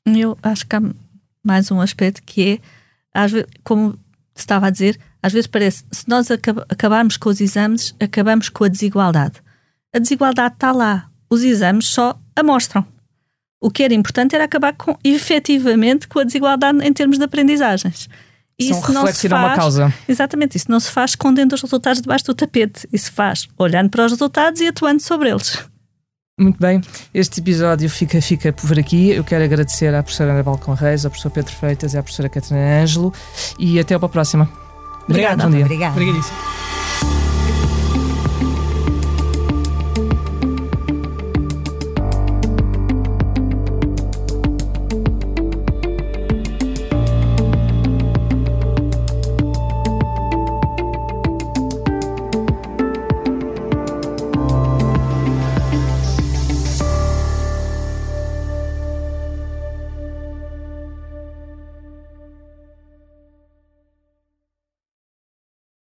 eu. 0.07 0.37
acho 0.43 0.67
que 0.67 0.75
há 0.75 0.83
mais 1.45 1.71
um 1.71 1.81
aspecto 1.81 2.21
que 2.27 2.55
é, 2.55 2.59
às 3.15 3.31
vezes, 3.31 3.49
como 3.63 3.97
estava 4.35 4.67
a 4.67 4.71
dizer, 4.71 4.99
às 5.23 5.33
vezes 5.33 5.47
parece, 5.47 5.85
se 5.91 6.09
nós 6.09 6.29
acabarmos 6.31 7.17
com 7.17 7.29
os 7.29 7.41
exames, 7.41 7.95
acabamos 8.01 8.49
com 8.49 8.65
a 8.65 8.69
desigualdade. 8.69 9.41
A 9.95 9.99
desigualdade 9.99 10.55
está 10.55 10.73
lá, 10.73 11.09
os 11.31 11.43
exames 11.43 11.87
só 11.87 12.19
a 12.35 12.43
mostram. 12.43 12.85
O 13.61 13.71
que 13.71 13.83
era 13.83 13.95
importante 13.95 14.35
era 14.35 14.45
acabar 14.45 14.75
com, 14.75 14.99
efetivamente 15.03 16.09
com 16.09 16.19
a 16.19 16.25
desigualdade 16.25 16.85
em 16.87 16.93
termos 16.93 17.17
de 17.17 17.25
aprendizagens. 17.25 18.09
Isso 18.59 18.75
São 18.83 18.95
não 18.95 19.07
se 19.07 19.29
faz, 19.29 19.45
uma 19.45 19.57
causa. 19.57 19.95
Exatamente, 20.09 20.57
isso 20.57 20.71
não 20.71 20.79
se 20.79 20.91
faz 20.91 21.13
escondendo 21.13 21.55
os 21.55 21.63
resultados 21.63 22.03
debaixo 22.03 22.27
do 22.27 22.35
tapete. 22.35 22.87
Isso 22.93 23.11
faz 23.11 23.49
olhando 23.57 23.91
para 23.91 24.05
os 24.05 24.13
resultados 24.13 24.61
e 24.61 24.69
atuando 24.69 25.03
sobre 25.03 25.31
eles. 25.31 25.59
Muito 26.39 26.59
bem, 26.59 26.81
este 27.15 27.39
episódio 27.39 27.89
fica, 27.89 28.21
fica 28.21 28.53
por 28.53 28.77
aqui. 28.77 29.11
Eu 29.11 29.23
quero 29.23 29.45
agradecer 29.45 29.95
à 29.95 30.03
professora 30.03 30.33
Ana 30.33 30.43
Balcão 30.43 30.75
Reis, 30.75 31.05
ao 31.05 31.11
professor 31.13 31.31
Pedro 31.31 31.53
Freitas 31.53 31.95
e 31.95 31.99
à 31.99 32.03
professora 32.03 32.29
Catarina 32.29 32.83
Ângelo 32.83 33.13
e 33.57 33.79
até 33.79 33.97
para 33.97 34.07
a 34.07 34.09
próxima. 34.09 34.51
Obrigado. 35.09 35.45
Bom 35.45 35.51
dia. 35.51 35.65
Obrigada. 35.65 35.93
Obrigadíssimo. 35.93 37.14